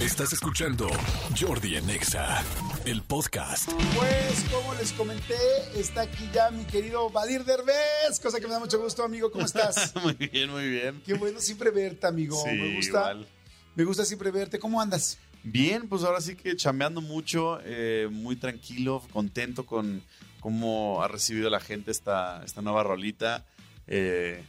Estás 0.00 0.32
escuchando 0.32 0.88
Jordi 1.38 1.76
Anexa, 1.76 2.42
el 2.86 3.02
podcast. 3.02 3.70
Pues, 3.94 4.44
como 4.50 4.74
les 4.74 4.92
comenté, 4.92 5.36
está 5.76 6.02
aquí 6.02 6.28
ya 6.32 6.50
mi 6.50 6.64
querido 6.64 7.10
Vadir 7.10 7.44
Derbez, 7.44 8.18
cosa 8.22 8.40
que 8.40 8.46
me 8.46 8.54
da 8.54 8.60
mucho 8.60 8.80
gusto, 8.80 9.04
amigo. 9.04 9.30
¿Cómo 9.30 9.44
estás? 9.44 9.94
muy 10.02 10.14
bien, 10.14 10.50
muy 10.50 10.68
bien. 10.68 11.02
Qué 11.04 11.14
bueno 11.14 11.38
siempre 11.40 11.70
verte, 11.70 12.06
amigo. 12.06 12.42
Sí, 12.42 12.50
me 12.56 12.76
gusta. 12.76 12.98
igual. 13.00 13.26
Me 13.74 13.84
gusta 13.84 14.04
siempre 14.04 14.30
verte. 14.30 14.58
¿Cómo 14.58 14.80
andas? 14.80 15.18
Bien, 15.42 15.88
pues 15.88 16.02
ahora 16.02 16.20
sí 16.20 16.34
que 16.34 16.56
chambeando 16.56 17.00
mucho, 17.00 17.58
eh, 17.64 18.08
muy 18.10 18.36
tranquilo, 18.36 19.02
contento 19.12 19.64
con 19.66 20.02
cómo 20.40 21.02
ha 21.02 21.08
recibido 21.08 21.50
la 21.50 21.60
gente 21.60 21.90
esta, 21.90 22.42
esta 22.44 22.62
nueva 22.62 22.82
rolita. 22.82 23.44
eh, 23.86 24.42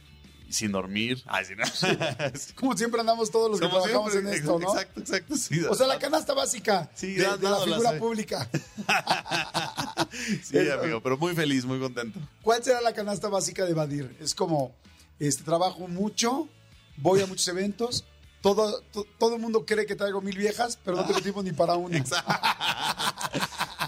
sin 0.52 0.70
dormir. 0.72 1.22
Ay, 1.26 1.44
sí, 1.44 1.54
no. 1.56 1.64
Como 2.54 2.76
siempre 2.76 3.00
andamos 3.00 3.30
todos 3.30 3.50
los 3.50 3.60
que 3.60 3.66
Como 3.66 3.82
trabajamos 3.82 4.12
siempre, 4.12 4.32
en 4.32 4.38
esto, 4.38 4.58
¿no? 4.58 4.68
Exacto, 4.72 5.00
exacto. 5.00 5.36
Sí, 5.36 5.60
O 5.64 5.74
sea, 5.74 5.86
la 5.86 5.98
canasta 5.98 6.34
básica 6.34 6.90
Sí, 6.94 7.14
de, 7.14 7.24
de 7.38 7.50
la 7.50 7.60
figura 7.60 7.98
pública. 7.98 8.48
sí, 10.42 10.58
amigo, 10.70 11.00
pero 11.02 11.16
muy 11.18 11.34
feliz, 11.34 11.64
muy 11.64 11.78
contento. 11.80 12.20
¿Cuál 12.42 12.62
será 12.62 12.80
la 12.80 12.92
canasta 12.92 13.28
básica 13.28 13.64
de 13.64 13.74
Vadir? 13.74 14.16
Es 14.20 14.34
como, 14.34 14.74
este, 15.18 15.42
trabajo 15.44 15.88
mucho, 15.88 16.48
voy 16.96 17.20
a 17.22 17.26
muchos 17.26 17.46
eventos, 17.48 18.04
todo, 18.40 18.80
to- 18.92 19.06
todo 19.18 19.36
el 19.36 19.40
mundo 19.40 19.64
cree 19.64 19.86
que 19.86 19.94
traigo 19.96 20.20
mil 20.20 20.36
viejas, 20.36 20.78
pero 20.84 20.96
no 20.96 21.06
tengo 21.06 21.20
tiempo 21.22 21.42
ni 21.42 21.52
para 21.52 21.74
una. 21.74 21.96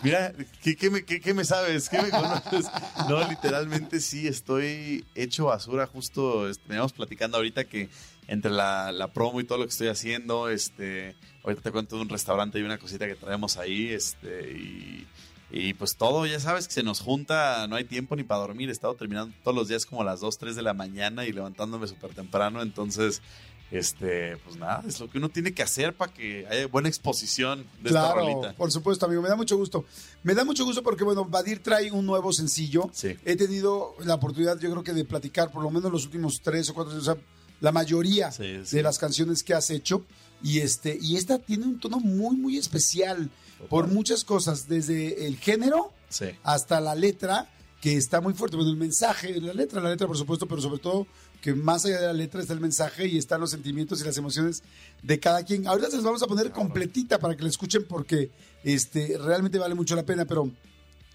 Mira, 0.05 0.33
¿qué, 0.63 0.77
qué 0.77 0.91
me, 0.91 1.05
qué- 1.05 1.21
qué 1.21 1.33
me 1.35 1.45
sabes? 1.45 1.89
¿Qué 1.89 2.01
me 2.01 2.11
conoces? 2.11 2.67
No, 3.09 3.27
literalmente 3.29 4.01
sí, 4.01 4.29
estoy 4.29 5.05
hecho 5.15 5.47
basura. 5.47 5.87
Justo 5.87 6.49
este, 6.49 6.63
veníamos 6.69 6.93
platicando 6.93 7.39
ahorita 7.39 7.65
que 7.65 7.89
entre 8.29 8.51
la, 8.51 9.11
promo 9.15 9.41
y 9.41 9.45
todo 9.45 9.59
lo 9.59 9.65
que 9.65 9.71
estoy 9.71 9.89
haciendo, 9.89 10.49
este, 10.51 11.17
ahorita 11.43 11.63
te 11.63 11.71
cuento 11.73 11.97
de 11.97 12.03
un 12.03 12.09
restaurante 12.09 12.59
y 12.59 12.63
una 12.63 12.79
cosita 12.79 13.07
que 13.07 13.15
traemos 13.17 13.57
ahí, 13.59 13.89
este, 13.89 14.53
y, 14.53 15.07
y 15.51 15.75
pues 15.75 15.97
todo, 15.97 16.25
ya 16.27 16.41
sabes 16.41 16.67
que 16.69 16.75
se 16.75 16.83
nos 16.83 17.01
junta, 17.01 17.67
no 17.67 17.77
hay 17.77 17.85
tiempo 17.85 18.15
ni 18.17 18.25
para 18.25 18.41
dormir. 18.41 18.69
He 18.69 18.73
estado 18.73 18.95
terminando 18.95 19.35
todos 19.43 19.57
los 19.57 19.69
días 19.69 19.85
como 19.87 20.03
a 20.03 20.05
las 20.05 20.21
2, 20.21 20.39
3 20.39 20.57
de 20.57 20.63
la 20.63 20.75
mañana 20.75 21.25
y 21.27 21.33
levantándome 21.33 21.87
súper 21.87 22.15
temprano, 22.15 22.61
entonces... 22.63 23.23
Este, 23.71 24.37
pues 24.39 24.57
nada, 24.57 24.85
es 24.87 25.01
lo 25.01 25.11
que 25.11 25.19
uno 25.19 25.29
tiene 25.31 25.53
que 25.53 25.63
hacer 25.63 25.95
para 25.97 26.13
que 26.13 26.47
haya 26.49 26.67
buena 26.69 26.89
exposición 26.89 27.67
de 27.83 27.89
esta 27.89 28.13
Claro, 28.13 28.21
rolita. 28.21 28.53
por 28.55 28.71
supuesto, 28.71 29.07
amigo. 29.07 29.21
Me 29.23 29.29
da 29.29 29.37
mucho 29.37 29.57
gusto. 29.57 29.85
Me 30.23 30.35
da 30.35 30.45
mucho 30.45 30.65
gusto 30.65 30.83
porque, 30.83 31.03
bueno, 31.03 31.25
Vadir 31.25 31.61
trae 31.63 31.91
un 31.91 32.07
nuevo 32.07 32.33
sencillo. 32.33 32.89
Sí. 32.93 33.17
He 33.25 33.37
tenido 33.37 33.95
la 34.05 34.15
oportunidad, 34.15 34.59
yo 34.61 34.71
creo 34.71 34.85
que, 34.85 34.93
de 34.93 35.05
platicar 35.05 35.51
por 35.51 35.63
lo 35.63 35.71
menos 35.71 35.91
los 35.91 36.05
últimos 36.05 36.41
tres 36.43 36.71
o 36.71 36.75
cuatro 36.75 36.93
años, 36.93 37.09
o 37.09 37.15
sea, 37.15 37.21
la 37.61 37.73
mayoría 37.73 38.31
Sí, 38.31 38.61
sí. 38.65 38.77
de 38.77 38.83
las 38.83 38.99
canciones 38.99 39.43
que 39.43 39.55
has 39.55 39.71
hecho. 39.71 40.05
Y, 40.43 40.61
este, 40.61 40.97
y 41.01 41.17
esta 41.17 41.39
tiene 41.39 41.65
un 41.65 41.81
tono 41.81 41.99
muy, 41.99 42.37
muy 42.37 42.59
especial 42.59 43.31
por 43.71 43.89
muchas 43.89 44.25
cosas, 44.25 44.69
desde 44.69 45.27
el 45.27 45.37
género 45.39 45.93
hasta 46.43 46.81
la 46.81 46.95
letra, 46.95 47.51
que 47.81 47.97
está 47.97 48.21
muy 48.21 48.35
fuerte. 48.35 48.57
Bueno, 48.57 48.71
el 48.71 48.77
mensaje, 48.77 49.41
la 49.41 49.53
letra, 49.55 49.81
la 49.81 49.91
letra, 49.91 50.07
por 50.07 50.17
supuesto, 50.19 50.47
pero 50.47 50.61
sobre 50.61 50.79
todo 50.81 51.07
que 51.45 51.55
más 51.55 51.85
allá 51.85 52.01
de 52.01 52.07
la 52.07 52.15
letra 52.15 52.41
está 52.41 52.55
el 52.55 52.61
mensaje 52.61 53.07
y 53.07 53.19
están 53.19 53.39
los 53.39 53.51
sentimientos 53.51 54.01
y 54.01 54.05
las 54.05 54.17
emociones 54.17 54.63
de 55.03 55.21
cada 55.21 55.45
quien. 55.45 55.67
Ahorita 55.67 55.91
se 55.91 55.97
las 55.97 56.05
vamos 56.07 56.23
a 56.23 56.27
poner 56.27 56.51
completita 56.53 57.19
para 57.19 57.37
que 57.37 57.43
la 57.43 57.51
escuchen 57.51 57.85
porque 57.87 58.31
este, 58.63 59.19
realmente 59.19 59.59
vale 59.59 59.75
mucho 59.75 59.95
la 59.95 60.05
pena, 60.05 60.25
pero 60.25 60.51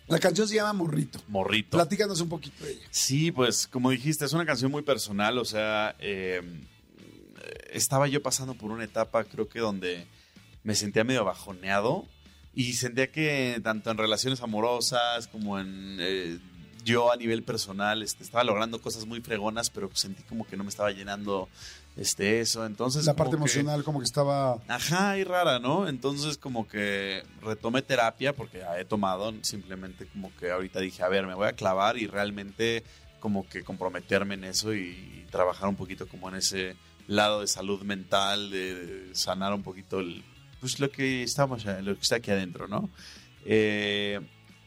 la 0.08 0.20
canción 0.20 0.48
se 0.48 0.54
llama 0.54 0.74
Morrito. 0.74 1.20
Morrito. 1.30 1.78
Platícanos 1.78 2.22
un 2.22 2.30
poquito 2.30 2.64
de 2.64 2.74
ella. 2.74 2.88
Sí, 2.92 3.32
pues 3.32 3.66
como 3.66 3.90
dijiste, 3.90 4.24
es 4.24 4.34
una 4.34 4.46
canción 4.46 4.70
muy 4.70 4.84
personal, 4.84 5.40
o 5.40 5.46
sea, 5.46 5.96
eh, 5.98 6.44
estaba 7.72 8.08
yo 8.08 8.22
pasando 8.22 8.54
por 8.54 8.70
una 8.70 8.84
etapa, 8.84 9.24
creo 9.24 9.50
que 9.50 9.58
donde 9.58 10.06
me 10.62 10.76
sentía 10.76 11.04
medio 11.04 11.26
bajoneado 11.26 12.06
y 12.54 12.74
sentía 12.74 13.12
que 13.12 13.60
tanto 13.64 13.90
en 13.90 13.98
relaciones 13.98 14.44
amorosas 14.44 15.28
como 15.28 15.60
en 15.60 15.98
eh, 16.00 16.38
yo 16.84 17.12
a 17.12 17.16
nivel 17.16 17.44
personal 17.44 18.02
este, 18.02 18.24
estaba 18.24 18.44
logrando 18.44 18.82
cosas 18.82 19.06
muy 19.06 19.22
fregonas, 19.22 19.70
pero 19.70 19.90
sentí 19.94 20.24
como 20.24 20.46
que 20.46 20.58
no 20.58 20.64
me 20.64 20.70
estaba 20.70 20.92
llenando 20.92 21.50
este, 21.96 22.40
eso, 22.40 22.66
entonces... 22.66 23.06
la 23.06 23.16
parte 23.16 23.32
que- 23.32 23.38
emocional 23.38 23.84
como 23.84 24.00
que 24.00 24.06
estaba... 24.06 24.60
Ajá, 24.68 25.18
y 25.18 25.24
rara, 25.24 25.60
¿no? 25.60 25.88
Entonces 25.88 26.38
como 26.38 26.68
que 26.68 27.24
retomé 27.42 27.82
terapia 27.82 28.34
porque 28.34 28.60
ya 28.60 28.80
he 28.80 28.86
tomado, 28.86 29.34
simplemente 29.42 30.08
como 30.08 30.36
que 30.38 30.52
ahorita 30.52 30.80
dije, 30.80 31.04
a 31.04 31.10
ver, 31.10 31.28
me 31.28 31.34
voy 31.36 31.48
a 31.48 31.54
clavar 31.54 31.98
y 31.98 32.08
realmente 32.08 32.84
como 33.20 33.48
que 33.48 33.64
comprometerme 33.64 34.36
en 34.36 34.46
eso 34.46 34.74
y, 34.74 35.16
trabajar 35.30 35.70
un 35.70 35.76
poquito 35.76 36.08
como 36.08 36.28
en 36.30 36.38
ese 36.38 36.76
lado 37.06 37.42
de 37.42 37.48
salud 37.48 37.84
mental, 37.84 38.50
de, 38.50 38.74
de 38.74 39.16
sanar 39.16 39.54
un 39.54 39.62
poquito 39.62 40.00
el, 40.00 40.24
pues 40.60 40.80
lo 40.80 40.90
que 40.90 41.22
estamos, 41.22 41.64
lo 41.66 41.94
que 41.94 42.02
está 42.02 42.16
aquí 42.16 42.32
adentro, 42.32 42.68
¿no? 42.68 42.90
Eh, 43.46 44.20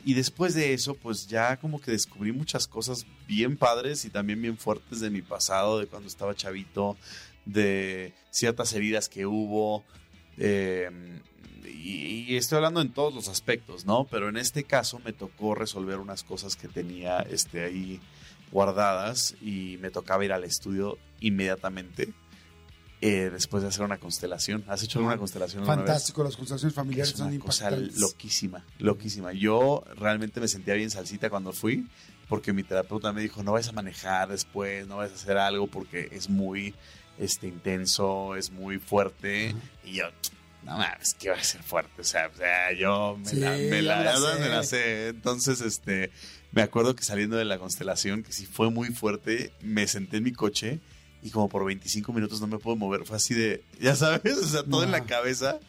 y 0.04 0.14
después 0.14 0.54
de 0.54 0.72
eso, 0.74 0.94
pues 0.94 1.26
ya 1.28 1.56
como 1.58 1.80
que 1.80 1.90
descubrí 1.92 2.32
muchas 2.32 2.66
cosas 2.66 3.06
bien 3.26 3.56
padres 3.56 4.04
y 4.04 4.10
también 4.10 4.40
bien 4.42 4.58
fuertes 4.58 5.00
de 5.00 5.10
mi 5.10 5.22
pasado, 5.22 5.78
de 5.78 5.86
cuando 5.86 6.08
estaba 6.08 6.34
chavito, 6.34 6.96
de 7.44 8.12
ciertas 8.30 8.72
heridas 8.72 9.08
que 9.08 9.26
hubo. 9.26 9.84
eh, 10.38 10.90
y, 11.64 12.26
y 12.28 12.36
estoy 12.36 12.56
hablando 12.56 12.80
en 12.80 12.92
todos 12.92 13.14
los 13.14 13.28
aspectos, 13.28 13.86
¿no? 13.86 14.06
Pero 14.10 14.28
en 14.28 14.36
este 14.36 14.64
caso 14.64 15.00
me 15.04 15.12
tocó 15.12 15.54
resolver 15.54 15.98
unas 15.98 16.22
cosas 16.22 16.56
que 16.56 16.69
tenía 16.69 17.20
este, 17.20 17.64
ahí 17.64 18.00
guardadas 18.52 19.34
y 19.40 19.78
me 19.80 19.90
tocaba 19.90 20.24
ir 20.24 20.32
al 20.32 20.44
estudio 20.44 20.98
inmediatamente 21.20 22.12
eh, 23.02 23.30
después 23.32 23.62
de 23.64 23.68
hacer 23.68 23.82
una 23.84 23.98
constelación. 23.98 24.64
¿Has 24.68 24.82
hecho 24.82 24.98
alguna 25.00 25.18
constelación 25.18 25.60
alguna 25.62 25.76
vez? 25.78 25.86
Fantástico, 25.86 26.22
las 26.24 26.36
constelaciones 26.36 26.74
familiares 26.74 27.12
Es 27.12 27.18
son 27.18 27.28
una 27.28 27.38
cosa 27.40 27.64
impactantes. 27.66 28.00
loquísima, 28.00 28.64
loquísima. 28.78 29.32
Yo 29.32 29.82
realmente 29.96 30.40
me 30.40 30.48
sentía 30.48 30.74
bien 30.74 30.88
salsita 30.90 31.28
cuando 31.28 31.52
fui, 31.52 31.86
porque 32.28 32.52
mi 32.52 32.62
terapeuta 32.62 33.12
me 33.12 33.20
dijo, 33.20 33.42
no 33.42 33.52
vayas 33.52 33.68
a 33.68 33.72
manejar 33.72 34.28
después, 34.30 34.86
no 34.86 34.98
vayas 34.98 35.12
a 35.12 35.16
hacer 35.22 35.36
algo 35.36 35.66
porque 35.66 36.08
es 36.12 36.30
muy 36.30 36.74
este, 37.18 37.48
intenso, 37.48 38.36
es 38.36 38.50
muy 38.50 38.78
fuerte. 38.78 39.54
Y 39.84 39.94
yo, 39.94 40.04
no 40.62 40.78
mames, 40.78 41.14
que 41.14 41.28
va 41.30 41.36
a 41.36 41.42
ser 41.44 41.62
fuerte. 41.64 42.00
O 42.02 42.04
sea, 42.04 42.30
o 42.32 42.36
sea, 42.36 42.72
yo 42.72 43.16
me 43.19 43.26
Sí, 43.28 43.36
la, 43.36 43.50
me 43.50 43.58
la- 43.58 43.64
ya 43.64 43.70
me 43.70 43.82
la 43.82 43.96
la 44.04 44.12
verdad 44.12 44.34
sé. 44.36 44.40
me 44.40 44.48
la 44.48 44.62
sé. 44.62 45.08
Entonces, 45.08 45.60
este, 45.60 46.12
me 46.52 46.62
acuerdo 46.62 46.94
que 46.94 47.02
saliendo 47.02 47.36
de 47.36 47.44
la 47.44 47.58
constelación, 47.58 48.22
que 48.22 48.32
sí 48.32 48.46
fue 48.46 48.70
muy 48.70 48.90
fuerte, 48.90 49.52
me 49.60 49.88
senté 49.88 50.19
en 50.19 50.22
mi 50.22 50.32
coche 50.32 50.78
y 51.22 51.31
como 51.31 51.49
por 51.49 51.65
25 51.65 52.12
minutos 52.12 52.41
no 52.41 52.47
me 52.47 52.59
puedo 52.59 52.77
mover. 52.77 53.05
Fue 53.05 53.16
así 53.16 53.34
de, 53.34 53.62
ya 53.81 53.94
sabes, 53.94 54.37
o 54.43 54.47
sea, 54.47 54.65
todo 54.65 54.83
en 54.83 54.91
la 54.91 55.05
cabeza, 55.05 55.60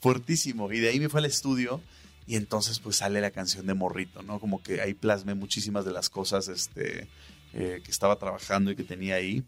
fuertísimo. 0.00 0.72
Y 0.72 0.78
de 0.78 0.90
ahí 0.90 1.00
me 1.00 1.08
fue 1.08 1.20
al 1.20 1.26
estudio 1.26 1.80
y 2.26 2.36
entonces 2.36 2.78
pues 2.78 2.96
sale 2.96 3.20
la 3.20 3.30
canción 3.30 3.66
de 3.66 3.74
Morrito, 3.74 4.22
¿no? 4.22 4.38
Como 4.38 4.62
que 4.62 4.80
ahí 4.80 4.94
plasmé 4.94 5.34
muchísimas 5.34 5.84
de 5.84 5.92
las 5.92 6.08
cosas 6.08 6.48
este, 6.48 7.08
eh, 7.52 7.80
que 7.84 7.90
estaba 7.90 8.16
trabajando 8.16 8.70
y 8.70 8.76
que 8.76 8.84
tenía 8.84 9.16
ahí. 9.16 9.44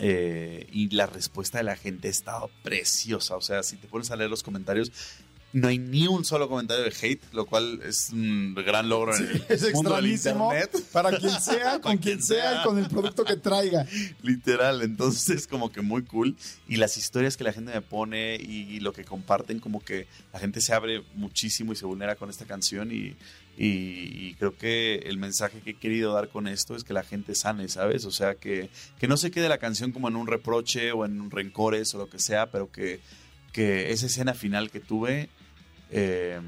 Eh, 0.00 0.68
y 0.70 0.90
la 0.90 1.06
respuesta 1.06 1.58
de 1.58 1.64
la 1.64 1.74
gente 1.74 2.08
ha 2.08 2.10
estado 2.10 2.50
preciosa. 2.62 3.36
O 3.36 3.40
sea, 3.40 3.62
si 3.62 3.76
te 3.76 3.88
pones 3.88 4.10
a 4.10 4.16
leer 4.16 4.30
los 4.30 4.42
comentarios, 4.42 4.92
no 5.54 5.68
hay 5.68 5.78
ni 5.78 6.06
un 6.06 6.24
solo 6.26 6.46
comentario 6.48 6.84
de 6.84 6.92
hate, 7.00 7.22
lo 7.32 7.46
cual 7.46 7.80
es 7.84 8.10
un 8.12 8.54
gran 8.54 8.88
logro 8.90 9.16
en 9.16 9.22
el 9.28 9.44
Es 9.48 9.72
mundo 9.72 9.94
del 9.96 10.04
extrañísimo 10.06 10.52
internet. 10.52 10.86
para 10.92 11.16
quien 11.18 11.30
sea, 11.40 11.80
con 11.80 11.96
quien 11.96 12.22
sea 12.22 12.60
y 12.60 12.64
con 12.64 12.78
el 12.78 12.86
producto 12.88 13.24
que 13.24 13.36
traiga. 13.36 13.86
Literal, 14.22 14.82
entonces 14.82 15.28
es 15.30 15.46
como 15.46 15.72
que 15.72 15.80
muy 15.80 16.02
cool. 16.02 16.36
Y 16.68 16.76
las 16.76 16.96
historias 16.98 17.36
que 17.38 17.44
la 17.44 17.52
gente 17.54 17.72
me 17.72 17.80
pone 17.80 18.36
y, 18.36 18.62
y 18.74 18.80
lo 18.80 18.92
que 18.92 19.04
comparten, 19.04 19.58
como 19.58 19.82
que 19.82 20.06
la 20.32 20.38
gente 20.38 20.60
se 20.60 20.74
abre 20.74 21.02
muchísimo 21.14 21.72
y 21.72 21.76
se 21.76 21.86
vulnera 21.86 22.16
con 22.16 22.28
esta 22.28 22.44
canción. 22.44 22.92
Y, 22.92 23.16
y- 23.56 24.28
y 24.28 24.34
creo 24.38 24.56
que 24.56 24.96
el 25.06 25.16
mensaje 25.16 25.60
que 25.60 25.70
he 25.70 25.74
querido 25.78 26.12
dar 26.12 26.28
con 26.28 26.46
esto 26.46 26.76
es 26.76 26.84
que 26.84 26.92
la 26.92 27.02
gente 27.04 27.34
sane, 27.34 27.68
¿sabes? 27.68 28.04
O 28.04 28.10
sea, 28.10 28.34
que, 28.34 28.68
que 29.00 29.08
no 29.08 29.16
se 29.16 29.30
quede 29.30 29.48
la 29.48 29.58
canción 29.58 29.92
como 29.92 30.08
en 30.08 30.16
un 30.16 30.26
reproche 30.26 30.92
o 30.92 31.04
en 31.06 31.20
un 31.20 31.30
rencores 31.30 31.94
o 31.94 31.98
lo 31.98 32.08
que 32.10 32.18
sea, 32.18 32.50
pero 32.50 32.70
que, 32.70 33.00
que 33.52 33.90
esa 33.92 34.06
escena 34.06 34.34
final 34.34 34.70
que 34.70 34.80
tuve. 34.80 35.30
Eh, 35.90 36.40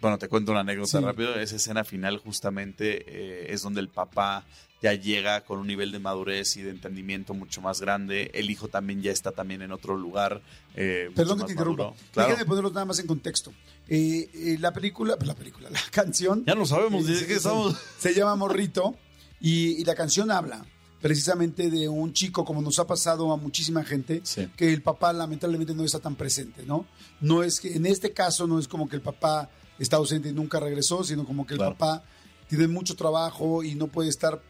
bueno, 0.00 0.18
te 0.18 0.28
cuento 0.28 0.50
una 0.52 0.60
anécdota 0.60 0.98
Sí. 0.98 1.04
rápido. 1.04 1.34
Esa 1.40 1.56
escena 1.56 1.82
final 1.84 2.18
justamente 2.18 3.04
eh, 3.06 3.46
es 3.52 3.62
donde 3.62 3.80
el 3.80 3.88
papá 3.88 4.44
ya 4.82 4.92
llega 4.92 5.40
con 5.42 5.58
un 5.60 5.66
nivel 5.66 5.92
de 5.92 5.98
madurez 5.98 6.58
y 6.58 6.62
de 6.62 6.68
entendimiento 6.70 7.32
mucho 7.32 7.62
más 7.62 7.80
grande. 7.80 8.30
El 8.34 8.50
hijo 8.50 8.68
también 8.68 9.00
ya 9.00 9.10
está 9.12 9.32
también 9.32 9.62
en 9.62 9.72
otro 9.72 9.96
lugar. 9.96 10.42
eh, 10.74 11.10
Perdón 11.16 11.38
que 11.38 11.44
te 11.46 11.52
interrumpa. 11.52 11.94
Claro. 12.12 12.28
Déjenme 12.28 12.46
ponerlos 12.46 12.74
nada 12.74 12.84
más 12.84 12.98
en 12.98 13.06
contexto. 13.06 13.50
Eh, 13.88 14.28
eh, 14.34 14.56
la 14.60 14.74
película, 14.74 15.16
la 15.24 15.34
película, 15.34 15.70
la 15.72 15.80
canción. 15.90 16.44
Ya 16.46 16.54
no 16.54 16.66
sabemos 16.66 17.06
se- 17.06 17.32
estamos. 17.32 17.74
Se 17.98 18.12
llama 18.12 18.36
Morrito 18.36 18.94
y, 19.40 19.80
y 19.80 19.84
la 19.86 19.94
canción 19.94 20.30
habla 20.30 20.66
precisamente 21.04 21.68
de 21.68 21.86
un 21.86 22.14
chico, 22.14 22.46
como 22.46 22.62
nos 22.62 22.78
ha 22.78 22.86
pasado 22.86 23.30
a 23.30 23.36
muchísima 23.36 23.84
gente, 23.84 24.22
Sí. 24.24 24.48
que 24.56 24.72
el 24.72 24.80
papá 24.82 25.12
lamentablemente 25.12 25.74
no 25.74 25.84
está 25.84 25.98
tan 26.00 26.16
presente, 26.16 26.64
¿no? 26.64 26.86
No 27.20 27.42
es 27.42 27.60
que, 27.60 27.74
en 27.76 27.84
este 27.84 28.14
caso, 28.14 28.46
no 28.46 28.58
es 28.58 28.66
como 28.66 28.88
que 28.88 28.96
el 28.96 29.02
papá 29.02 29.50
está 29.78 29.98
ausente 29.98 30.30
y 30.30 30.32
nunca 30.32 30.58
regresó, 30.60 31.04
sino 31.04 31.26
como 31.26 31.46
que 31.46 31.52
el 31.54 31.58
Claro. 31.58 31.76
papá 31.76 32.04
tiene 32.48 32.68
mucho 32.68 32.96
trabajo 32.96 33.62
y 33.62 33.74
no 33.74 33.88
puede 33.88 34.08
estar 34.08 34.40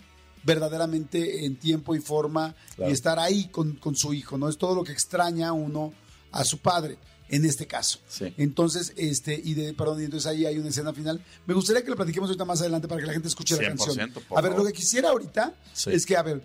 verdaderamente 0.44 1.44
en 1.44 1.56
tiempo 1.56 1.96
y 1.96 1.98
forma 2.00 2.54
Claro. 2.76 2.88
y 2.88 2.94
estar 2.94 3.18
ahí 3.18 3.48
con, 3.48 3.72
con 3.74 3.96
su 3.96 4.14
hijo, 4.14 4.38
¿no? 4.38 4.48
Es 4.48 4.56
todo 4.56 4.76
lo 4.76 4.84
que 4.84 4.92
extraña 4.92 5.52
uno 5.52 5.92
a 6.30 6.44
su 6.44 6.58
padre. 6.58 6.98
En 7.28 7.44
este 7.44 7.66
caso. 7.66 7.98
Sí. 8.08 8.32
Entonces, 8.36 8.92
este, 8.96 9.40
y 9.42 9.54
de, 9.54 9.72
perdón, 9.74 10.00
y 10.00 10.04
entonces 10.04 10.26
ahí 10.26 10.46
hay 10.46 10.58
una 10.58 10.68
escena 10.68 10.92
final. 10.92 11.24
Me 11.46 11.54
gustaría 11.54 11.82
que 11.82 11.90
lo 11.90 11.96
platiquemos 11.96 12.28
ahorita 12.28 12.44
más 12.44 12.60
adelante 12.60 12.86
para 12.88 13.00
que 13.00 13.06
la 13.06 13.12
gente 13.12 13.28
escuche 13.28 13.56
la 13.56 13.62
100%, 13.62 13.66
canción. 13.76 14.00
A 14.00 14.04
ver, 14.04 14.22
favor. 14.52 14.58
lo 14.58 14.64
que 14.64 14.72
quisiera 14.72 15.08
ahorita 15.10 15.54
Sí. 15.72 15.90
es 15.90 16.04
que, 16.06 16.16
a 16.16 16.22
ver, 16.22 16.42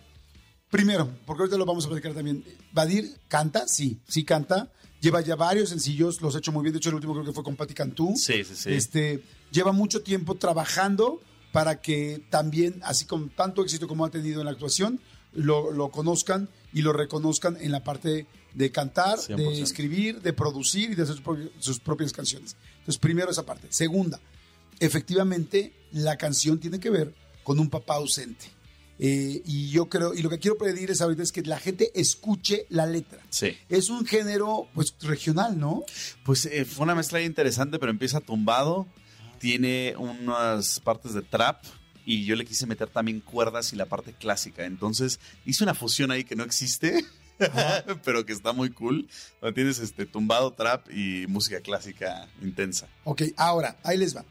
primero, 0.70 1.10
porque 1.26 1.42
ahorita 1.44 1.58
lo 1.58 1.66
vamos 1.66 1.86
a 1.86 1.90
platicar 1.90 2.14
también. 2.14 2.44
Badir 2.72 3.18
canta, 3.28 3.68
sí, 3.68 4.00
sí 4.08 4.24
canta. 4.24 4.72
Lleva 5.02 5.22
ya 5.22 5.36
varios 5.36 5.70
sencillos, 5.70 6.22
los 6.22 6.36
ha 6.36 6.40
hecho 6.40 6.52
muy 6.52 6.62
bien. 6.64 6.74
De 6.74 6.78
hecho, 6.80 6.90
el 6.90 6.96
último 6.96 7.14
creo 7.14 7.26
que 7.26 7.32
fue 7.32 7.44
con 7.44 7.56
Patti 7.56 7.74
Cantú. 7.74 8.14
Sí, 8.18 8.44
sí, 8.44 8.56
sí. 8.56 8.74
Este, 8.74 9.24
lleva 9.52 9.72
mucho 9.72 10.02
tiempo 10.02 10.36
trabajando 10.36 11.22
para 11.54 11.82
que 11.82 12.22
también, 12.30 12.80
así 12.84 13.06
con 13.06 13.30
tanto 13.30 13.64
éxito 13.64 13.88
como 13.88 14.06
ha 14.06 14.12
tenido 14.12 14.42
en 14.42 14.46
la 14.46 14.52
actuación, 14.52 15.00
lo, 15.34 15.72
lo 15.72 15.90
conozcan 15.90 16.50
y 16.74 16.82
lo 16.82 16.92
reconozcan 16.94 17.58
en 17.62 17.72
la 17.72 17.84
parte 17.84 18.28
de 18.54 18.72
cantar, 18.72 19.18
100%. 19.20 19.36
de 19.36 19.62
escribir, 19.62 20.22
de 20.22 20.34
producir 20.34 20.92
y 20.92 20.96
de 20.96 21.04
hacer 21.04 21.16
sus, 21.16 21.26
sus 21.60 21.80
propias 21.80 22.12
canciones. 22.12 22.56
Entonces, 22.80 22.98
primero 22.98 23.32
esa 23.32 23.46
parte. 23.46 23.68
Segunda, 23.70 24.20
efectivamente, 24.80 25.74
la 25.92 26.18
canción 26.18 26.60
tiene 26.60 26.80
que 26.80 26.90
ver 26.90 27.14
con 27.44 27.60
un 27.60 27.70
papá 27.70 27.96
ausente. 27.96 28.46
Eh, 29.02 29.42
y 29.46 29.70
yo 29.70 29.88
creo, 29.88 30.14
y 30.14 30.22
lo 30.22 30.30
que 30.30 30.40
quiero 30.40 30.58
pedirles 30.58 31.00
ahorita 31.00 31.24
es 31.24 31.32
que 31.32 31.42
la 31.42 31.58
gente 31.58 31.90
escuche 31.96 32.66
la 32.70 32.86
letra. 32.86 33.22
Sí. 33.30 33.58
Es 33.70 33.90
un 33.90 34.06
género, 34.06 34.68
pues, 34.74 34.94
regional, 35.02 35.58
¿no? 35.58 35.84
Pues 36.26 36.46
eh, 36.46 36.66
fue 36.66 36.84
una 36.84 36.96
mezcla 36.96 37.22
interesante, 37.22 37.80
pero 37.80 37.92
empieza 37.92 38.20
tumbado. 38.20 38.88
Tiene 39.40 39.96
unas 39.98 40.82
partes 40.82 41.14
de 41.14 41.22
trap. 41.22 41.64
Y 42.06 42.26
yo 42.26 42.36
le 42.36 42.44
quise 42.44 42.66
meter 42.66 42.90
también 42.90 43.22
cuerdas 43.22 43.72
y 43.72 43.76
la 43.76 43.86
parte 43.86 44.14
clásica. 44.14 44.66
Entonces 44.66 45.20
hice 45.46 45.64
una 45.64 45.76
fusión 45.76 46.12
ahí 46.12 46.24
que 46.24 46.36
no 46.36 46.44
existe, 46.44 47.06
pero 48.04 48.26
que 48.26 48.34
está 48.34 48.54
muy 48.54 48.70
cool. 48.72 49.08
Donde 49.42 49.54
tienes 49.54 49.80
este 49.80 50.06
tumbado, 50.06 50.52
trap 50.54 50.90
y 50.92 51.26
música 51.28 51.60
clásica 51.62 52.28
intensa. 52.42 52.88
Ok, 53.04 53.24
ahora, 53.38 53.78
ahí 53.84 53.98
les 53.98 54.16
va. 54.16 54.26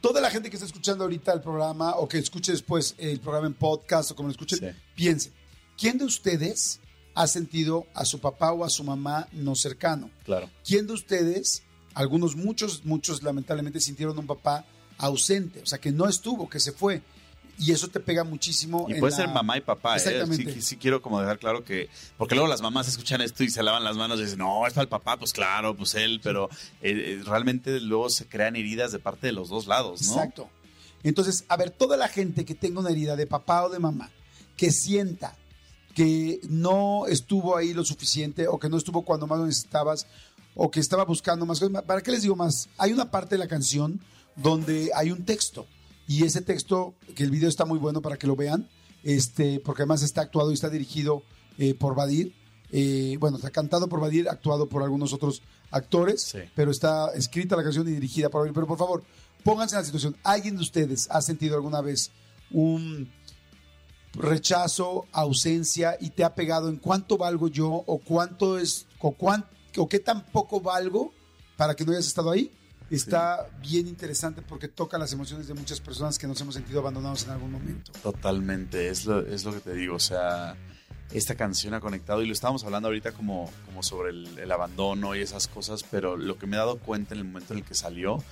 Toda 0.00 0.20
la 0.20 0.30
gente 0.30 0.48
que 0.50 0.56
está 0.56 0.66
escuchando 0.66 1.04
ahorita 1.04 1.32
el 1.32 1.40
programa 1.40 1.96
o 1.96 2.08
que 2.08 2.18
escuche 2.18 2.52
después 2.52 2.94
el 2.98 3.18
programa 3.20 3.46
en 3.48 3.54
podcast 3.54 4.10
o 4.10 4.16
como 4.16 4.28
lo 4.28 4.32
escuchen, 4.32 4.58
Sí. 4.60 4.66
piensen, 4.94 5.32
¿quién 5.76 5.98
de 5.98 6.04
ustedes 6.04 6.80
ha 7.14 7.26
sentido 7.26 7.86
a 7.94 8.04
su 8.04 8.20
papá 8.20 8.52
o 8.52 8.64
a 8.64 8.70
su 8.70 8.84
mamá 8.84 9.26
no 9.32 9.56
cercano? 9.56 10.08
Claro. 10.24 10.48
¿Quién 10.64 10.86
de 10.86 10.92
ustedes, 10.92 11.64
algunos, 11.94 12.36
muchos, 12.36 12.84
muchos 12.84 13.24
lamentablemente 13.24 13.80
sintieron 13.80 14.16
un 14.18 14.26
papá 14.28 14.64
ausente, 14.98 15.62
o 15.62 15.66
sea, 15.66 15.78
que 15.80 15.90
no 15.90 16.08
estuvo, 16.08 16.48
que 16.48 16.60
se 16.60 16.70
fue? 16.72 17.02
Y 17.60 17.72
eso 17.72 17.88
te 17.88 17.98
pega 17.98 18.22
muchísimo. 18.22 18.86
Y 18.88 18.92
en 18.94 19.00
puede 19.00 19.10
la- 19.10 19.16
ser 19.16 19.28
mamá 19.28 19.56
y 19.56 19.60
papá, 19.60 19.94
¿eh? 19.94 19.96
Exactamente. 19.96 20.52
Sí, 20.54 20.62
sí 20.62 20.76
quiero 20.76 21.02
como 21.02 21.20
dejar 21.20 21.38
claro 21.38 21.64
que... 21.64 21.88
Porque 22.16 22.34
luego 22.36 22.48
las 22.48 22.62
mamás 22.62 22.86
escuchan 22.86 23.20
esto 23.20 23.42
y 23.42 23.50
se 23.50 23.62
lavan 23.64 23.82
las 23.82 23.96
manos 23.96 24.20
y 24.20 24.24
dicen, 24.24 24.38
no, 24.38 24.64
es 24.66 24.74
para 24.74 24.82
el 24.84 24.88
papá, 24.88 25.16
pues 25.16 25.32
claro, 25.32 25.76
pues 25.76 25.94
él, 25.96 26.20
pero 26.22 26.48
eh, 26.82 27.18
eh, 27.20 27.22
realmente 27.24 27.80
luego 27.80 28.10
se 28.10 28.26
crean 28.26 28.54
heridas 28.54 28.92
de 28.92 29.00
parte 29.00 29.26
de 29.26 29.32
los 29.32 29.48
dos 29.48 29.66
lados, 29.66 30.02
¿no? 30.02 30.12
Exacto. 30.12 30.48
Entonces, 31.02 31.44
a 31.48 31.56
ver, 31.56 31.70
toda 31.70 31.96
la 31.96 32.08
gente 32.08 32.44
que 32.44 32.54
tenga 32.54 32.80
una 32.80 32.90
herida 32.90 33.16
de 33.16 33.26
papá 33.26 33.64
o 33.64 33.70
de 33.70 33.78
mamá, 33.80 34.10
que 34.56 34.70
sienta 34.70 35.36
que 35.94 36.40
no 36.48 37.06
estuvo 37.08 37.56
ahí 37.56 37.74
lo 37.74 37.84
suficiente 37.84 38.46
o 38.46 38.58
que 38.58 38.68
no 38.68 38.76
estuvo 38.76 39.02
cuando 39.02 39.26
más 39.26 39.38
lo 39.38 39.46
necesitabas 39.46 40.06
o 40.54 40.70
que 40.70 40.78
estaba 40.80 41.04
buscando 41.04 41.44
más 41.44 41.58
cosas, 41.58 41.82
¿para 41.82 42.00
qué 42.02 42.12
les 42.12 42.22
digo 42.22 42.36
más? 42.36 42.68
Hay 42.78 42.92
una 42.92 43.10
parte 43.10 43.34
de 43.34 43.38
la 43.40 43.48
canción 43.48 44.00
donde 44.36 44.90
hay 44.94 45.10
un 45.10 45.24
texto 45.24 45.66
y 46.08 46.24
ese 46.24 46.40
texto, 46.40 46.94
que 47.14 47.22
el 47.22 47.30
video 47.30 47.48
está 47.48 47.64
muy 47.64 47.78
bueno 47.78 48.02
para 48.02 48.16
que 48.16 48.26
lo 48.26 48.34
vean, 48.34 48.68
este, 49.04 49.60
porque 49.60 49.82
además 49.82 50.02
está 50.02 50.22
actuado 50.22 50.50
y 50.50 50.54
está 50.54 50.68
dirigido 50.70 51.22
eh, 51.58 51.74
por 51.74 51.94
Badir. 51.94 52.34
Eh, 52.72 53.16
bueno, 53.20 53.36
está 53.36 53.50
cantado 53.50 53.88
por 53.88 54.00
Badir, 54.00 54.28
actuado 54.28 54.68
por 54.68 54.82
algunos 54.82 55.12
otros 55.12 55.42
actores, 55.70 56.22
Sí. 56.22 56.38
pero 56.56 56.70
está 56.70 57.12
escrita 57.14 57.54
la 57.56 57.62
canción 57.62 57.86
y 57.88 57.92
dirigida 57.92 58.28
por 58.28 58.40
Badir. 58.40 58.54
Pero 58.54 58.66
por 58.66 58.78
favor, 58.78 59.04
pónganse 59.44 59.76
en 59.76 59.80
la 59.82 59.84
situación. 59.86 60.16
¿Alguien 60.24 60.56
de 60.56 60.62
ustedes 60.62 61.06
ha 61.10 61.20
sentido 61.22 61.54
alguna 61.56 61.80
vez 61.80 62.10
un 62.50 63.10
rechazo, 64.14 65.06
ausencia 65.12 65.96
y 66.00 66.10
te 66.10 66.24
ha 66.24 66.34
pegado 66.34 66.68
en 66.68 66.76
cuánto 66.76 67.18
valgo 67.18 67.48
yo 67.48 67.68
o 67.86 67.98
cuánto 67.98 68.58
es 68.58 68.86
o, 69.00 69.12
cuán- 69.12 69.44
o 69.76 69.88
qué 69.88 69.98
tan 70.00 70.24
poco 70.26 70.60
valgo 70.60 71.12
para 71.56 71.74
que 71.74 71.84
no 71.84 71.92
hayas 71.92 72.06
estado 72.06 72.30
ahí? 72.30 72.50
Está 72.90 73.48
bien 73.60 73.86
interesante 73.86 74.40
porque 74.42 74.68
toca 74.68 74.96
las 74.98 75.12
emociones 75.12 75.46
de 75.46 75.54
muchas 75.54 75.80
personas 75.80 76.18
que 76.18 76.26
nos 76.26 76.40
hemos 76.40 76.54
sentido 76.54 76.80
abandonados 76.80 77.24
en 77.24 77.30
algún 77.30 77.52
momento. 77.52 77.92
Totalmente, 78.02 78.88
es 78.88 79.04
lo, 79.04 79.20
es 79.20 79.44
lo 79.44 79.52
que 79.52 79.60
te 79.60 79.74
digo, 79.74 79.96
o 79.96 80.00
sea, 80.00 80.56
esta 81.12 81.34
canción 81.34 81.74
ha 81.74 81.80
conectado 81.80 82.22
y 82.22 82.26
lo 82.26 82.32
estábamos 82.32 82.64
hablando 82.64 82.88
ahorita 82.88 83.12
como, 83.12 83.50
como 83.66 83.82
sobre 83.82 84.10
el, 84.10 84.38
el 84.38 84.50
abandono 84.52 85.14
y 85.14 85.20
esas 85.20 85.48
cosas, 85.48 85.84
pero 85.90 86.16
lo 86.16 86.38
que 86.38 86.46
me 86.46 86.56
he 86.56 86.58
dado 86.58 86.78
cuenta 86.78 87.14
en 87.14 87.20
el 87.20 87.26
momento 87.26 87.52
en 87.52 87.60
el 87.60 87.64
que 87.64 87.74
salió 87.74 88.22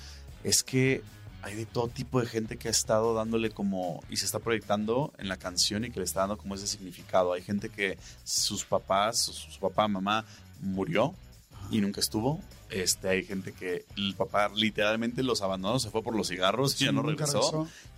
es 0.43 0.63
que 0.63 1.03
hay 1.43 1.55
de 1.55 1.65
todo 1.65 1.89
tipo 1.89 2.21
de 2.21 2.27
gente 2.27 2.57
que 2.57 2.69
ha 2.69 2.73
estado 2.73 3.15
dándole 3.15 3.51
como 3.51 4.03
y 4.11 4.17
se 4.17 4.25
está 4.25 4.41
proyectando 4.41 5.13
en 5.19 5.29
la 5.29 5.37
canción 5.37 5.85
y 5.85 5.91
que 5.91 6.01
le 6.01 6.05
está 6.05 6.21
dando 6.21 6.39
como 6.39 6.57
ese 6.57 6.67
significado. 6.67 7.33
Hay 7.33 7.43
gente 7.43 7.69
que 7.69 7.99
sus 8.25 8.65
papás, 8.65 9.21
su 9.21 9.61
papá, 9.61 9.87
mamá 9.87 10.25
murió 10.61 11.15
y 11.71 11.81
nunca 11.81 12.01
estuvo. 12.01 12.41
Este, 12.71 13.09
hay 13.09 13.25
gente 13.25 13.53
que 13.53 13.85
el 13.97 14.15
papá 14.17 14.51
literalmente 14.55 15.23
los 15.23 15.41
abandonó, 15.43 15.79
se 15.79 15.91
fue 15.91 16.03
por 16.03 16.17
los 16.17 16.29
cigarros 16.29 16.81
y 16.81 16.85
ya 16.87 16.93
no 16.93 17.03
regresó. 17.03 17.39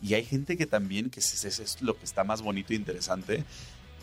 Y 0.02 0.14
hay 0.14 0.24
gente 0.24 0.56
que 0.58 0.66
también, 0.66 1.08
que 1.10 1.20
es, 1.20 1.44
es- 1.44 1.58
es 1.58 1.80
lo 1.82 1.96
que 1.98 2.04
está 2.04 2.22
más 2.24 2.42
bonito 2.42 2.72
e 2.72 2.76
interesante, 2.76 3.44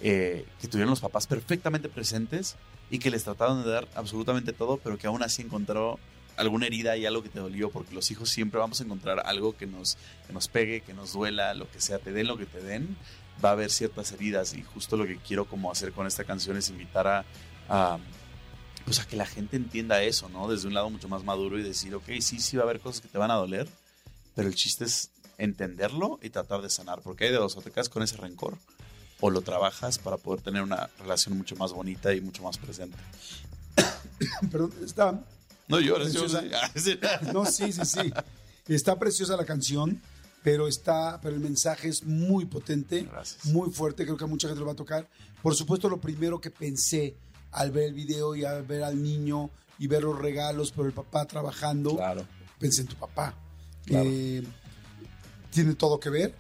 eh, 0.02 0.46
que 0.60 0.68
tuvieron 0.68 0.90
los 0.90 1.00
papás 1.02 1.28
perfectamente 1.28 1.88
presentes 1.90 2.56
y 2.90 3.00
que 3.00 3.10
les 3.12 3.24
trataron 3.24 3.64
de 3.64 3.70
dar 3.70 3.88
absolutamente 3.96 4.54
todo, 4.54 4.78
pero 4.78 4.98
que 4.98 5.08
aún 5.08 5.24
así 5.24 5.42
encontró 5.44 6.00
alguna 6.38 6.66
herida 6.66 6.98
y 6.98 7.06
algo 7.06 7.24
que 7.24 7.30
te 7.30 7.40
dolió, 7.40 7.70
porque 7.70 7.94
los 7.96 8.12
hijos 8.12 8.30
siempre 8.30 8.60
vamos 8.60 8.82
a 8.82 8.84
encontrar 8.84 9.22
algo 9.26 9.56
que 9.56 9.68
nos, 9.68 9.98
que 10.28 10.34
nos 10.34 10.48
pegue, 10.50 10.82
que 10.82 10.94
nos 10.94 11.14
duela, 11.14 11.54
lo 11.54 11.70
que 11.72 11.80
sea, 11.80 11.98
te 12.00 12.12
den 12.12 12.28
lo 12.28 12.38
que 12.38 12.46
te 12.46 12.60
den, 12.62 12.98
va 13.44 13.50
a 13.50 13.52
haber 13.54 13.72
ciertas 13.72 14.12
heridas 14.12 14.54
y 14.54 14.62
justo 14.64 14.98
lo 14.98 15.06
que 15.06 15.18
quiero 15.18 15.46
como 15.46 15.72
hacer 15.72 15.94
con 15.94 16.08
esta 16.08 16.26
canción 16.26 16.58
es 16.58 16.70
invitar 16.70 17.08
a, 17.08 17.26
a, 17.70 17.98
pues 18.86 19.00
a 19.00 19.08
que 19.08 19.16
la 19.16 19.26
gente 19.26 19.58
entienda 19.58 20.02
eso, 20.04 20.30
¿no? 20.30 20.48
Desde 20.48 20.68
un 20.68 20.74
lado 20.74 20.90
mucho 20.90 21.10
más 21.10 21.24
maduro 21.24 21.60
y 21.60 21.64
decir, 21.64 21.94
ok, 21.96 22.06
sí, 22.22 22.40
sí 22.40 22.56
va 22.56 22.64
a 22.64 22.66
haber 22.66 22.80
cosas 22.80 23.02
que 23.02 23.08
te 23.08 23.18
van 23.18 23.32
a 23.32 23.36
doler, 23.36 23.68
pero 24.36 24.48
el 24.48 24.56
chiste 24.56 24.86
es 24.86 25.10
entenderlo 25.38 26.20
y 26.22 26.30
tratar 26.30 26.62
de 26.62 26.70
sanar, 26.70 27.02
porque 27.02 27.26
hay 27.26 27.32
de 27.32 27.38
dos, 27.38 27.58
o 27.58 27.62
te 27.62 27.72
quedas 27.72 27.90
con 27.90 28.04
ese 28.04 28.18
rencor 28.18 28.58
o 29.20 29.30
lo 29.30 29.42
trabajas 29.42 29.98
para 29.98 30.18
poder 30.18 30.42
tener 30.42 30.62
una 30.62 30.90
relación 31.00 31.38
mucho 31.38 31.56
más 31.56 31.74
bonita 31.74 32.14
y 32.14 32.22
mucho 32.22 32.44
más 32.44 32.58
presente. 32.58 32.98
Perdón, 34.52 34.74
está, 34.84 35.24
No 35.68 35.80
llores, 35.80 36.14
yo 36.14 36.26
no, 37.34 37.46
sí, 37.46 37.72
sí, 37.72 37.86
sí. 37.86 38.14
Está 38.68 38.98
preciosa 39.00 39.38
la 39.38 39.46
canción, 39.46 40.02
pero 40.44 40.68
está, 40.68 41.20
pero 41.22 41.36
el 41.36 41.42
mensaje 41.42 41.88
es 41.88 42.04
muy 42.04 42.46
potente, 42.46 43.04
Gracias. 43.04 43.46
muy 43.46 43.72
fuerte. 43.72 44.04
Creo 44.04 44.18
que 44.18 44.24
a 44.24 44.28
mucha 44.28 44.48
gente 44.48 44.60
lo 44.60 44.68
va 44.68 44.74
a 44.74 44.76
tocar. 44.76 45.08
Por 45.42 45.56
supuesto, 45.56 45.90
lo 45.90 46.00
primero 46.00 46.40
que 46.42 46.52
pensé 46.52 47.16
al 47.56 47.72
ver 47.72 47.86
el 47.86 47.94
video 47.94 48.36
y 48.36 48.46
al 48.46 48.64
ver 48.64 48.84
al 48.84 49.02
niño 49.02 49.50
y 49.80 49.88
ver 49.88 50.04
los 50.04 50.18
regalos 50.20 50.72
por 50.72 50.86
el 50.86 50.92
papá 50.94 51.26
trabajando, 51.26 51.96
Claro. 51.96 52.26
pensé 52.60 52.82
en 52.82 52.88
tu 52.88 52.96
papá. 52.96 53.34
Claro. 53.86 54.10
Eh, 54.12 54.44
¿Tiene 55.52 55.74
todo 55.76 56.00
que 56.00 56.10
ver 56.10 56.34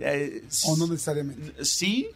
Eh, 0.00 0.44
o 0.66 0.76
no 0.76 0.86
necesariamente? 0.86 1.64
Sí, 1.64 2.08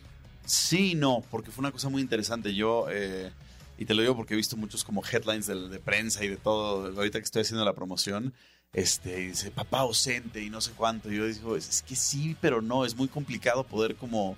sí 0.46 0.92
y 0.92 0.94
no, 0.94 1.22
porque 1.30 1.50
fue 1.50 1.62
una 1.62 1.72
cosa 1.72 1.88
muy 1.88 2.00
interesante. 2.02 2.54
Yo, 2.54 2.86
eh, 2.90 3.30
y 3.78 3.84
te 3.84 3.94
lo 3.94 4.02
digo 4.02 4.16
porque 4.16 4.34
he 4.34 4.36
visto 4.36 4.56
muchos 4.56 4.84
como 4.84 5.02
headlines 5.04 5.46
de, 5.46 5.68
de 5.68 5.78
prensa 5.80 6.24
y 6.24 6.28
de 6.28 6.36
todo, 6.36 6.86
ahorita 6.96 7.18
que 7.18 7.24
estoy 7.24 7.42
haciendo 7.42 7.64
la 7.64 7.72
promoción, 7.74 8.32
este, 8.72 9.20
y 9.22 9.26
dice 9.28 9.50
papá 9.50 9.80
ausente 9.80 10.40
y 10.42 10.48
no 10.50 10.60
sé 10.60 10.72
cuánto. 10.76 11.10
Y 11.12 11.16
yo 11.16 11.26
digo, 11.26 11.56
es, 11.56 11.68
es 11.68 11.82
que 11.82 11.96
sí, 11.96 12.36
pero 12.40 12.62
no, 12.62 12.84
es 12.84 12.94
muy 12.96 13.08
complicado 13.08 13.64
poder 13.64 13.96
como, 13.96 14.36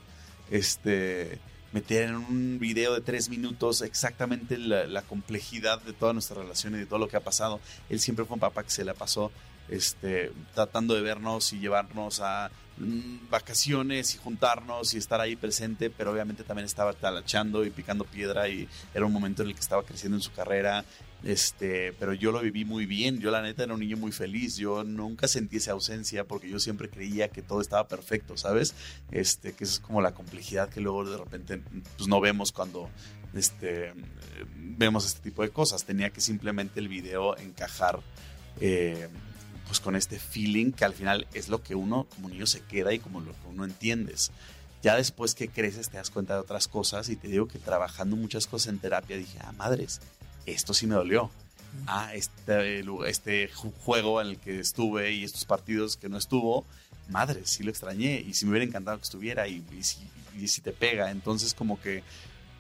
este, 0.50 1.38
meter 1.75 2.09
en 2.09 2.14
un 2.14 2.59
video 2.61 2.95
de 2.95 3.00
tres 3.00 3.28
minutos 3.28 3.83
exactamente 3.83 4.57
la, 4.59 5.02
complejidad 5.02 5.83
de 5.83 5.93
toda 5.93 6.12
nuestra 6.12 6.40
relación 6.40 6.76
y 6.76 6.78
de 6.78 6.87
todo 6.87 7.00
lo 7.00 7.09
que 7.09 7.16
ha 7.16 7.21
pasado. 7.21 7.61
Él 7.90 7.99
siempre 7.99 8.25
fue 8.25 8.35
un 8.35 8.40
papá 8.40 8.62
que 8.62 8.71
se 8.71 8.85
la 8.85 8.95
pasó 8.95 9.33
este, 9.69 10.31
tratando 10.54 10.95
de 10.95 11.00
vernos 11.00 11.52
y 11.52 11.59
llevarnos 11.59 12.21
a 12.21 12.52
mm, 12.78 13.28
vacaciones 13.28 14.14
y 14.14 14.19
juntarnos 14.19 14.95
y 14.95 14.99
estar 14.99 15.21
ahí 15.21 15.35
presente, 15.35 15.90
pero 15.90 16.12
obviamente 16.12 16.45
también 16.45 16.66
estaba 16.66 16.93
talachando 16.93 17.64
y 17.64 17.71
picando 17.71 18.04
piedra 18.04 18.49
y 18.49 18.69
era 18.95 19.04
un 19.04 19.12
momento 19.12 19.43
en 19.43 19.49
el 19.49 19.54
que 19.54 19.61
estaba 19.61 19.83
creciendo 19.83 20.16
en 20.16 20.23
su 20.23 20.33
carrera. 20.33 20.85
Este, 21.25 21.93
pero 21.95 22.12
yo 22.12 22.33
lo 22.33 22.40
viví 22.40 22.64
muy 22.64 22.87
bien. 22.87 23.19
Yo, 23.19 23.31
la 23.31 23.43
neta, 23.43 23.64
era 23.64 23.75
un 23.75 23.81
niño 23.81 23.97
muy 23.97 24.12
feliz. 24.12 24.57
Yo 24.57 24.85
nunca 24.85 25.26
sentí 25.26 25.57
esa 25.57 25.73
ausencia 25.73 26.25
porque 26.25 26.49
yo 26.50 26.59
siempre 26.59 26.90
creía 26.90 27.28
que 27.28 27.43
todo 27.43 27.61
estaba 27.61 27.88
perfecto, 27.88 28.37
¿sabes? 28.37 28.75
Este, 29.11 29.52
que 29.52 29.64
es 29.64 29.81
como 29.81 30.02
la 30.02 30.12
complejidad 30.12 30.69
que 30.69 30.81
luego 30.81 31.09
de 31.09 31.16
repente 31.16 31.62
pues, 31.97 32.09
no 32.09 32.21
vemos 32.21 32.52
cuando 32.52 32.90
este, 33.35 33.93
vemos 34.57 35.07
este 35.07 35.21
tipo 35.21 35.43
de 35.43 35.50
cosas. 35.50 35.85
Tenía 35.85 36.11
que 36.11 36.21
simplemente 36.21 36.81
el 36.81 36.88
video 36.88 37.37
encajar. 37.38 38.00
eh, 38.61 39.09
pues 39.66 39.81
con 39.81 39.97
este 39.97 40.19
feeling 40.19 40.73
que 40.73 40.85
al 40.85 40.93
final 40.93 41.26
es 41.33 41.49
lo 41.49 41.62
que 41.62 41.75
uno 41.75 42.07
como 42.14 42.28
niño 42.28 42.47
se 42.47 42.61
queda 42.61 42.93
y 42.93 42.99
como 42.99 43.21
lo 43.21 43.33
que 43.33 43.49
uno 43.49 43.64
entiendes. 43.64 44.31
Ya 44.83 44.97
después 44.97 45.35
que 45.35 45.49
creces 45.49 45.88
te 45.88 45.97
das 45.97 46.11
cuenta 46.11 46.35
de 46.35 46.40
otras 46.40 46.69
cosas 46.69 47.09
y 47.09 47.16
te 47.16 47.28
digo 47.28 47.49
que 47.49 47.59
trabajando 47.59 48.16
muchas 48.16 48.47
cosas 48.47 48.69
en 48.69 48.78
terapia 48.78 49.16
dije, 49.16 49.38
ah, 49.40 49.52
madres, 49.52 50.02
esto 50.47 50.75
sí 50.75 50.87
me 50.87 50.95
dolió. 50.95 51.31
ah, 51.87 52.15
este, 52.15 52.81
este 53.07 53.51
ju- 53.53 53.73
juego 53.85 54.21
en 54.21 54.29
el 54.29 54.39
que 54.39 54.61
estuve 54.61 55.11
y 55.13 55.25
estos 55.25 55.45
partidos 55.45 55.97
que 55.97 56.09
no 56.09 56.17
estuvo, 56.19 56.65
madre, 57.09 57.43
sí 57.45 57.63
lo 57.63 57.71
extrañé 57.71 58.21
y 58.21 58.33
si 58.35 58.45
me 58.47 58.53
hubiera 58.53 58.65
encantado 58.65 58.97
que 58.99 59.03
estuviera 59.05 59.47
y, 59.49 59.65
y 59.77 59.83
si, 59.83 59.99
y 60.39 60.49
si 60.49 60.61
te 60.61 60.73
pega, 60.73 61.11
entonces 61.11 61.53
como 61.55 61.81
que 61.81 62.03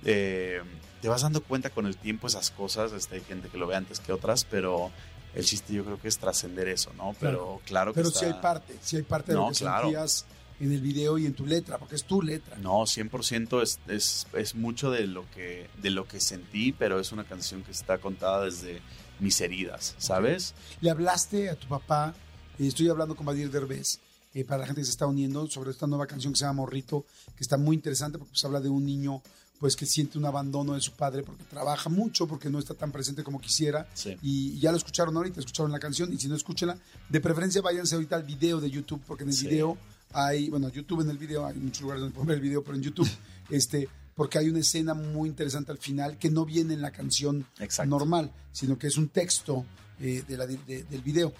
eh, 0.04 0.60
te 1.00 1.08
vas 1.08 1.22
dando 1.22 1.42
cuenta 1.42 1.70
con 1.70 1.86
el 1.86 1.96
tiempo 1.96 2.26
esas 2.26 2.50
cosas, 2.50 2.92
este, 2.92 3.16
hay 3.16 3.20
gente 3.22 3.48
que 3.48 3.56
lo 3.58 3.66
ve 3.66 3.76
antes 3.76 4.00
que 4.00 4.12
otras, 4.12 4.44
pero 4.44 4.90
el 5.34 5.44
chiste 5.44 5.72
yo 5.72 5.84
creo 5.84 6.00
que 6.00 6.08
es 6.08 6.18
trascender 6.18 6.68
eso, 6.68 6.92
¿no? 6.96 7.14
Pero 7.20 7.60
claro 7.64 7.92
que 7.92 7.96
Pero 8.00 8.08
está- 8.08 8.20
sí 8.20 8.24
hay 8.26 8.34
parte, 8.34 8.76
sí 8.82 8.96
hay 8.96 9.02
parte 9.02 9.32
de 9.32 9.38
No, 9.38 9.44
lo 9.46 9.52
que 9.52 9.58
claro. 9.58 9.86
sentías 9.88 10.24
en 10.60 10.72
el 10.72 10.80
video 10.80 11.18
y 11.18 11.26
en 11.26 11.34
tu 11.34 11.46
letra, 11.46 11.78
porque 11.78 11.96
es 11.96 12.04
tu 12.04 12.22
letra. 12.22 12.56
No, 12.58 12.82
100% 12.82 13.62
es, 13.62 13.78
es, 13.88 14.26
es 14.34 14.54
mucho 14.54 14.90
de 14.90 15.06
lo, 15.06 15.28
que, 15.32 15.68
de 15.82 15.90
lo 15.90 16.06
que 16.06 16.20
sentí, 16.20 16.72
pero 16.72 17.00
es 17.00 17.12
una 17.12 17.24
canción 17.24 17.62
que 17.62 17.72
está 17.72 17.98
contada 17.98 18.44
desde 18.44 18.80
mis 19.20 19.40
heridas, 19.40 19.94
¿sabes? 19.98 20.54
Le 20.80 20.90
hablaste 20.90 21.50
a 21.50 21.56
tu 21.56 21.66
papá, 21.68 22.14
estoy 22.58 22.88
hablando 22.88 23.16
con 23.16 23.26
Badir 23.26 23.50
Derbez, 23.50 23.98
eh, 24.32 24.44
para 24.44 24.60
la 24.60 24.66
gente 24.66 24.80
que 24.80 24.84
se 24.86 24.90
está 24.92 25.06
uniendo, 25.06 25.48
sobre 25.48 25.70
esta 25.70 25.86
nueva 25.86 26.06
canción 26.06 26.32
que 26.32 26.38
se 26.38 26.44
llama 26.44 26.62
Morrito, 26.62 27.04
que 27.36 27.42
está 27.42 27.56
muy 27.56 27.76
interesante 27.76 28.18
porque 28.18 28.32
pues, 28.32 28.44
habla 28.44 28.60
de 28.60 28.68
un 28.68 28.84
niño 28.84 29.22
pues 29.60 29.76
que 29.76 29.86
siente 29.86 30.18
un 30.18 30.26
abandono 30.26 30.74
de 30.74 30.80
su 30.80 30.92
padre 30.92 31.22
porque 31.22 31.44
trabaja 31.44 31.88
mucho, 31.88 32.26
porque 32.26 32.50
no 32.50 32.58
está 32.58 32.74
tan 32.74 32.90
presente 32.90 33.22
como 33.22 33.40
quisiera. 33.40 33.88
Sí. 33.94 34.16
Y 34.20 34.58
ya 34.58 34.72
lo 34.72 34.76
escucharon 34.76 35.16
ahorita, 35.16 35.38
escucharon 35.40 35.70
la 35.72 35.78
canción, 35.78 36.12
y 36.12 36.18
si 36.18 36.28
no 36.28 36.34
escúchenla, 36.34 36.76
de 37.08 37.20
preferencia 37.20 37.62
váyanse 37.62 37.94
ahorita 37.94 38.16
al 38.16 38.24
video 38.24 38.60
de 38.60 38.68
YouTube, 38.68 39.00
porque 39.06 39.22
en 39.22 39.30
el 39.30 39.34
Sí. 39.36 39.46
video 39.46 39.78
hay, 40.14 40.48
bueno, 40.48 40.68
YouTube 40.70 41.02
en 41.02 41.10
el 41.10 41.18
video, 41.18 41.44
hay 41.44 41.56
muchos 41.56 41.82
lugares 41.82 42.00
donde 42.00 42.14
pueden 42.14 42.28
ver 42.28 42.36
el 42.36 42.42
video, 42.42 42.62
pero 42.64 42.76
en 42.76 42.82
YouTube, 42.82 43.08
este, 43.50 43.88
porque 44.14 44.38
hay 44.38 44.48
una 44.48 44.60
escena 44.60 44.94
muy 44.94 45.28
interesante 45.28 45.72
al 45.72 45.78
final 45.78 46.16
que 46.18 46.30
no 46.30 46.44
viene 46.44 46.72
en 46.74 46.80
la 46.80 46.90
canción 46.92 47.44
Exacto. 47.58 47.90
normal, 47.90 48.30
sino 48.52 48.78
que 48.78 48.86
es 48.86 48.96
un 48.96 49.08
texto 49.08 49.64
eh, 50.00 50.22
de 50.26 50.36
la- 50.36 50.46
de- 50.46 50.84
del 50.84 51.02
video. 51.02 51.32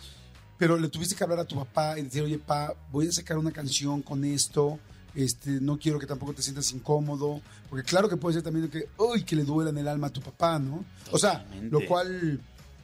Pero 0.59 0.77
le 0.79 0.89
tuviste 0.89 1.15
que 1.17 1.25
hablar 1.25 1.41
a 1.41 1.45
tu 1.45 1.57
papá 1.57 1.99
y 1.99 2.03
decir, 2.03 2.23
oye, 2.23 2.39
pa, 2.39 2.73
voy 2.93 3.09
a 3.09 3.13
sacar 3.13 3.37
una 3.39 3.51
canción 3.51 4.03
con 4.03 4.25
esto, 4.25 4.79
este, 5.15 5.61
no 5.61 5.79
quiero 5.79 5.99
que 5.99 6.07
tampoco 6.07 6.33
te 6.35 6.43
sientas 6.43 6.73
incómodo, 6.73 7.41
porque 7.69 7.85
claro 7.85 8.09
que 8.09 8.17
puede 8.17 8.35
ser 8.35 8.43
también 8.45 8.69
que, 8.69 8.89
uy, 8.99 9.25
que 9.25 9.35
le 9.37 9.45
duela 9.45 9.71
en 9.71 9.79
el 9.79 9.89
alma 9.89 10.07
a 10.09 10.11
tu 10.11 10.21
papá, 10.21 10.59
¿no? 10.61 10.85
O 11.11 11.19
sea, 11.19 11.43
Totalmente. 11.45 11.71
lo 11.81 11.87
cual, 11.87 12.41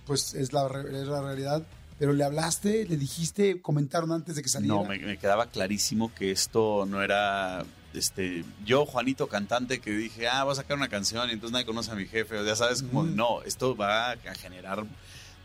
pues, 0.06 0.34
es 0.34 0.52
la, 0.52 0.66
es 0.66 1.06
la 1.08 1.22
realidad. 1.22 1.64
Pero 2.00 2.14
le 2.14 2.24
hablaste, 2.24 2.86
le 2.88 2.96
dijiste, 2.96 3.60
comentaron 3.60 4.10
antes 4.10 4.34
de 4.34 4.42
que 4.42 4.48
saliera. 4.48 4.74
No, 4.74 4.84
me, 4.84 4.98
me 4.98 5.18
quedaba 5.18 5.50
clarísimo 5.50 6.10
que 6.14 6.30
esto 6.30 6.86
no 6.88 7.02
era 7.02 7.62
este 7.92 8.42
yo, 8.64 8.86
Juanito 8.86 9.26
cantante, 9.26 9.80
que 9.80 9.90
dije, 9.90 10.26
ah, 10.26 10.44
voy 10.44 10.52
a 10.52 10.54
sacar 10.54 10.78
una 10.78 10.88
canción 10.88 11.28
y 11.28 11.34
entonces 11.34 11.52
nadie 11.52 11.66
conoce 11.66 11.90
a 11.90 11.94
mi 11.96 12.06
jefe. 12.06 12.38
O 12.38 12.44
ya 12.44 12.56
sabes, 12.56 12.82
como, 12.82 13.02
no, 13.02 13.42
esto 13.42 13.76
va 13.76 14.12
a 14.12 14.34
generar 14.34 14.86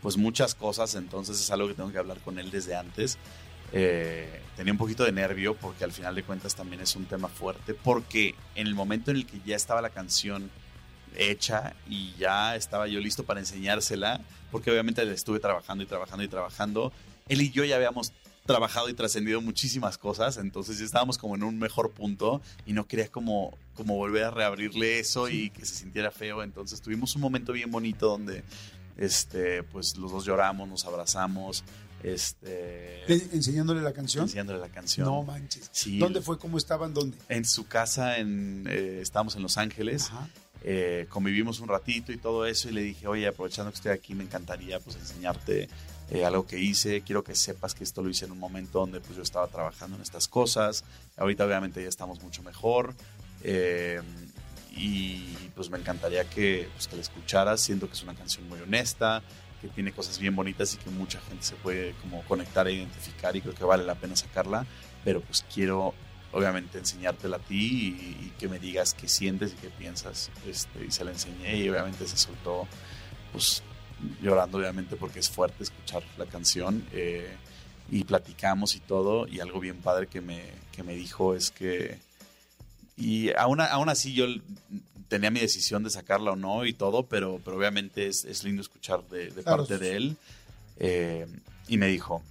pues 0.00 0.16
muchas 0.16 0.54
cosas, 0.54 0.94
entonces 0.94 1.38
es 1.38 1.50
algo 1.50 1.68
que 1.68 1.74
tengo 1.74 1.92
que 1.92 1.98
hablar 1.98 2.20
con 2.20 2.38
él 2.38 2.50
desde 2.50 2.74
antes. 2.74 3.18
Eh, 3.72 4.40
tenía 4.56 4.72
un 4.72 4.78
poquito 4.78 5.04
de 5.04 5.12
nervio 5.12 5.56
porque 5.56 5.84
al 5.84 5.92
final 5.92 6.14
de 6.14 6.22
cuentas 6.22 6.54
también 6.54 6.80
es 6.80 6.96
un 6.96 7.04
tema 7.04 7.28
fuerte, 7.28 7.74
porque 7.74 8.34
en 8.54 8.66
el 8.66 8.74
momento 8.74 9.10
en 9.10 9.18
el 9.18 9.26
que 9.26 9.42
ya 9.44 9.56
estaba 9.56 9.82
la 9.82 9.90
canción 9.90 10.50
hecha 11.16 11.74
y 11.86 12.14
ya 12.14 12.56
estaba 12.56 12.86
yo 12.86 12.98
listo 13.00 13.24
para 13.24 13.40
enseñársela, 13.40 14.22
porque 14.50 14.70
obviamente 14.70 15.04
le 15.04 15.12
estuve 15.14 15.40
trabajando 15.40 15.84
y 15.84 15.86
trabajando 15.86 16.24
y 16.24 16.28
trabajando, 16.28 16.92
él 17.28 17.42
y 17.42 17.50
yo 17.50 17.64
ya 17.64 17.76
habíamos 17.76 18.12
trabajado 18.46 18.88
y 18.88 18.94
trascendido 18.94 19.40
muchísimas 19.40 19.98
cosas, 19.98 20.36
entonces 20.36 20.78
ya 20.78 20.84
estábamos 20.84 21.18
como 21.18 21.34
en 21.34 21.42
un 21.42 21.58
mejor 21.58 21.90
punto 21.90 22.40
y 22.64 22.74
no 22.74 22.86
quería 22.86 23.08
como, 23.08 23.58
como 23.74 23.96
volver 23.96 24.22
a 24.24 24.30
reabrirle 24.30 25.00
eso 25.00 25.28
y 25.28 25.50
que 25.50 25.66
se 25.66 25.74
sintiera 25.74 26.12
feo, 26.12 26.44
entonces 26.44 26.80
tuvimos 26.80 27.16
un 27.16 27.22
momento 27.22 27.52
bien 27.52 27.72
bonito 27.72 28.06
donde 28.08 28.44
este, 28.96 29.64
pues 29.64 29.96
los 29.96 30.12
dos 30.12 30.24
lloramos, 30.24 30.68
nos 30.68 30.84
abrazamos, 30.84 31.64
este, 32.04 33.02
Le- 33.08 33.28
enseñándole 33.32 33.80
la 33.82 33.92
canción. 33.92 34.24
enseñándole 34.24 34.58
la 34.60 34.68
canción. 34.68 35.06
No 35.06 35.22
manches. 35.22 35.68
Sí. 35.72 35.98
¿Dónde 35.98 36.20
fue? 36.22 36.38
¿Cómo 36.38 36.56
estaban? 36.58 36.94
¿Dónde? 36.94 37.16
En 37.28 37.44
su 37.44 37.66
casa, 37.66 38.18
en, 38.18 38.64
eh, 38.70 39.00
estábamos 39.02 39.34
en 39.36 39.42
Los 39.42 39.56
Ángeles, 39.58 40.06
Ajá. 40.06 40.28
Eh, 40.68 41.06
convivimos 41.08 41.60
un 41.60 41.68
ratito 41.68 42.10
y 42.10 42.16
todo 42.16 42.44
eso 42.44 42.68
y 42.68 42.72
le 42.72 42.82
dije, 42.82 43.06
oye, 43.06 43.28
aprovechando 43.28 43.70
que 43.70 43.76
estoy 43.76 43.92
aquí, 43.92 44.16
me 44.16 44.24
encantaría 44.24 44.80
pues 44.80 44.96
enseñarte 44.96 45.68
eh, 46.10 46.24
algo 46.24 46.44
que 46.44 46.58
hice, 46.58 47.02
quiero 47.02 47.22
que 47.22 47.36
sepas 47.36 47.72
que 47.72 47.84
esto 47.84 48.02
lo 48.02 48.10
hice 48.10 48.24
en 48.24 48.32
un 48.32 48.40
momento 48.40 48.80
donde 48.80 49.00
pues 49.00 49.14
yo 49.14 49.22
estaba 49.22 49.46
trabajando 49.46 49.94
en 49.94 50.02
estas 50.02 50.26
cosas, 50.26 50.82
ahorita 51.16 51.46
obviamente 51.46 51.80
ya 51.80 51.88
estamos 51.88 52.20
mucho 52.20 52.42
mejor 52.42 52.94
eh, 53.44 54.02
y 54.72 55.20
pues 55.54 55.70
me 55.70 55.78
encantaría 55.78 56.28
que, 56.28 56.68
pues, 56.74 56.88
que 56.88 56.96
la 56.96 57.02
escucharas, 57.02 57.60
siento 57.60 57.86
que 57.86 57.92
es 57.92 58.02
una 58.02 58.16
canción 58.16 58.48
muy 58.48 58.58
honesta, 58.58 59.22
que 59.62 59.68
tiene 59.68 59.92
cosas 59.92 60.18
bien 60.18 60.34
bonitas 60.34 60.74
y 60.74 60.78
que 60.78 60.90
mucha 60.90 61.20
gente 61.20 61.44
se 61.44 61.54
puede 61.54 61.92
como 62.02 62.24
conectar 62.24 62.66
e 62.66 62.72
identificar 62.72 63.36
y 63.36 63.40
creo 63.40 63.54
que 63.54 63.64
vale 63.64 63.84
la 63.84 63.94
pena 63.94 64.16
sacarla, 64.16 64.66
pero 65.04 65.20
pues 65.20 65.44
quiero 65.54 65.94
obviamente 66.32 66.78
enseñártela 66.78 67.36
a 67.36 67.40
ti 67.40 67.96
y, 68.00 68.26
y 68.26 68.32
que 68.38 68.48
me 68.48 68.58
digas 68.58 68.94
qué 68.94 69.08
sientes 69.08 69.52
y 69.52 69.56
qué 69.56 69.70
piensas. 69.70 70.30
Este, 70.46 70.84
y 70.86 70.90
se 70.90 71.04
la 71.04 71.12
enseñé 71.12 71.56
y 71.56 71.68
obviamente 71.68 72.06
se 72.06 72.16
soltó, 72.16 72.66
pues 73.32 73.62
llorando 74.20 74.58
obviamente 74.58 74.96
porque 74.96 75.20
es 75.20 75.30
fuerte 75.30 75.62
escuchar 75.62 76.02
la 76.18 76.26
canción. 76.26 76.84
eh, 76.92 77.36
y 77.88 78.02
platicamos 78.02 78.74
y 78.74 78.80
todo 78.80 79.28
y 79.28 79.38
algo 79.38 79.60
bien 79.60 79.76
padre 79.76 80.08
que 80.08 80.20
me, 80.20 80.42
que 80.72 80.82
me 80.82 80.94
dijo 80.96 81.34
es 81.36 81.52
que... 81.52 81.98
Y 82.96 83.32
aún, 83.36 83.60
aún 83.60 83.88
así 83.88 84.12
yo 84.12 84.26
tenía 85.08 85.30
mi 85.30 85.38
decisión 85.38 85.84
de 85.84 85.90
sacarla 85.90 86.32
o 86.32 86.36
no 86.36 86.64
y 86.66 86.72
todo, 86.72 87.04
pero, 87.04 87.40
pero 87.44 87.56
obviamente 87.56 88.08
es, 88.08 88.24
es 88.24 88.42
lindo 88.42 88.60
escuchar 88.60 89.04
de, 89.08 89.30
de 89.30 89.42
Claro. 89.44 89.58
parte 89.58 89.78
de 89.78 89.96
él. 89.96 90.16
Eh, 90.80 91.26
y 91.68 91.78
me 91.78 91.86
dijo, 91.86 92.22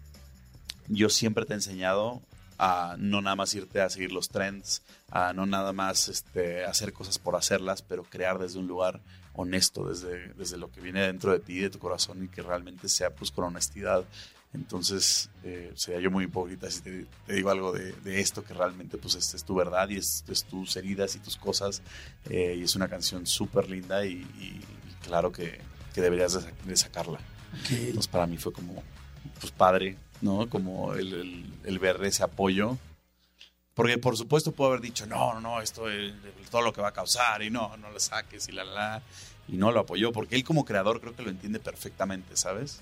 yo 0.89 1.07
siempre 1.09 1.45
te 1.45 1.53
he 1.53 1.55
enseñado 1.55 2.21
a 2.57 2.95
no 2.97 3.21
nada 3.21 3.35
más 3.35 3.53
irte 3.55 3.81
a 3.81 3.89
seguir 3.89 4.11
los 4.11 4.29
trends, 4.29 4.81
a 5.11 5.33
no 5.33 5.45
nada 5.45 5.73
más 5.73 6.07
este, 6.07 6.65
hacer 6.65 6.93
cosas 6.93 7.19
por 7.19 7.35
hacerlas, 7.35 7.81
pero 7.81 8.03
crear 8.03 8.39
desde 8.39 8.59
un 8.59 8.67
lugar 8.67 9.01
honesto, 9.33 9.89
desde, 9.89 10.29
desde 10.35 10.57
lo 10.57 10.71
que 10.71 10.79
viene 10.81 11.01
dentro 11.01 11.31
de 11.31 11.39
ti, 11.39 11.59
de 11.59 11.69
tu 11.69 11.79
corazón 11.79 12.23
y 12.23 12.27
que 12.29 12.41
realmente 12.41 12.87
sea 12.89 13.09
pues 13.09 13.31
con 13.31 13.43
honestidad. 13.45 14.05
Entonces, 14.53 15.29
eh, 15.43 15.73
sería 15.75 15.99
yo 15.99 16.09
muy 16.11 16.23
hipócrita 16.25 16.71
si 16.71 16.79
te, 16.81 17.05
te 17.27 17.33
digo 17.33 17.49
algo 17.49 17.73
de, 17.73 17.91
de 17.91 18.21
esto, 18.21 18.43
que 18.45 18.53
realmente 18.53 18.97
pues 18.97 19.15
es, 19.15 19.33
es 19.33 19.43
tu 19.43 19.53
verdad 19.53 19.89
y 19.89 19.97
es, 19.97 20.23
es 20.29 20.45
tus 20.45 20.77
heridas 20.77 21.15
y 21.15 21.19
tus 21.19 21.35
cosas. 21.35 21.81
eh, 22.29 22.55
y 22.57 22.63
es 22.63 22.75
una 22.75 22.87
canción 22.87 23.25
súper 23.27 23.69
linda 23.69 24.05
y, 24.05 24.11
y- 24.13 24.61
y 24.89 24.93
claro 25.05 25.31
que, 25.31 25.59
que 25.93 25.99
deberías 26.01 26.33
de, 26.33 26.39
sac- 26.39 26.63
de 26.63 26.77
sacarla. 26.77 27.19
Ok. 27.61 27.71
Entonces 27.71 28.07
para 28.07 28.25
mí 28.27 28.37
fue 28.37 28.53
como, 28.53 28.81
pues 29.41 29.51
padre, 29.51 29.97
¿no? 30.21 30.49
Como 30.49 30.93
el, 30.93 31.13
el- 31.13 31.53
el 31.65 31.79
ver 31.79 32.03
ese 32.03 32.23
apoyo. 32.23 32.77
Porque 33.73 33.97
por 33.97 34.15
supuesto 34.15 34.53
puedo 34.53 34.71
haber 34.71 34.81
dicho, 34.81 35.05
no, 35.05 35.33
no, 35.33 35.41
no, 35.41 35.61
esto 35.61 35.89
es 35.89 36.13
todo 36.49 36.61
lo 36.61 36.71
que 36.71 36.79
va 36.81 36.89
a 36.89 36.93
causar 36.93 37.43
y 37.43 37.49
no, 37.49 37.75
no 37.77 37.91
lo 37.91 37.99
saques 37.99 38.47
y 38.47 38.53
la, 38.53 38.63
la, 38.63 38.73
la. 38.73 39.01
Y 39.49 39.57
no 39.57 39.71
lo 39.71 39.81
apoyó, 39.81 40.11
porque 40.13 40.35
él 40.35 40.43
como 40.45 40.63
creador 40.65 41.01
creo 41.01 41.13
que 41.15 41.21
lo 41.23 41.29
entiende 41.29 41.59
perfectamente, 41.59 42.37
¿sabes? 42.37 42.79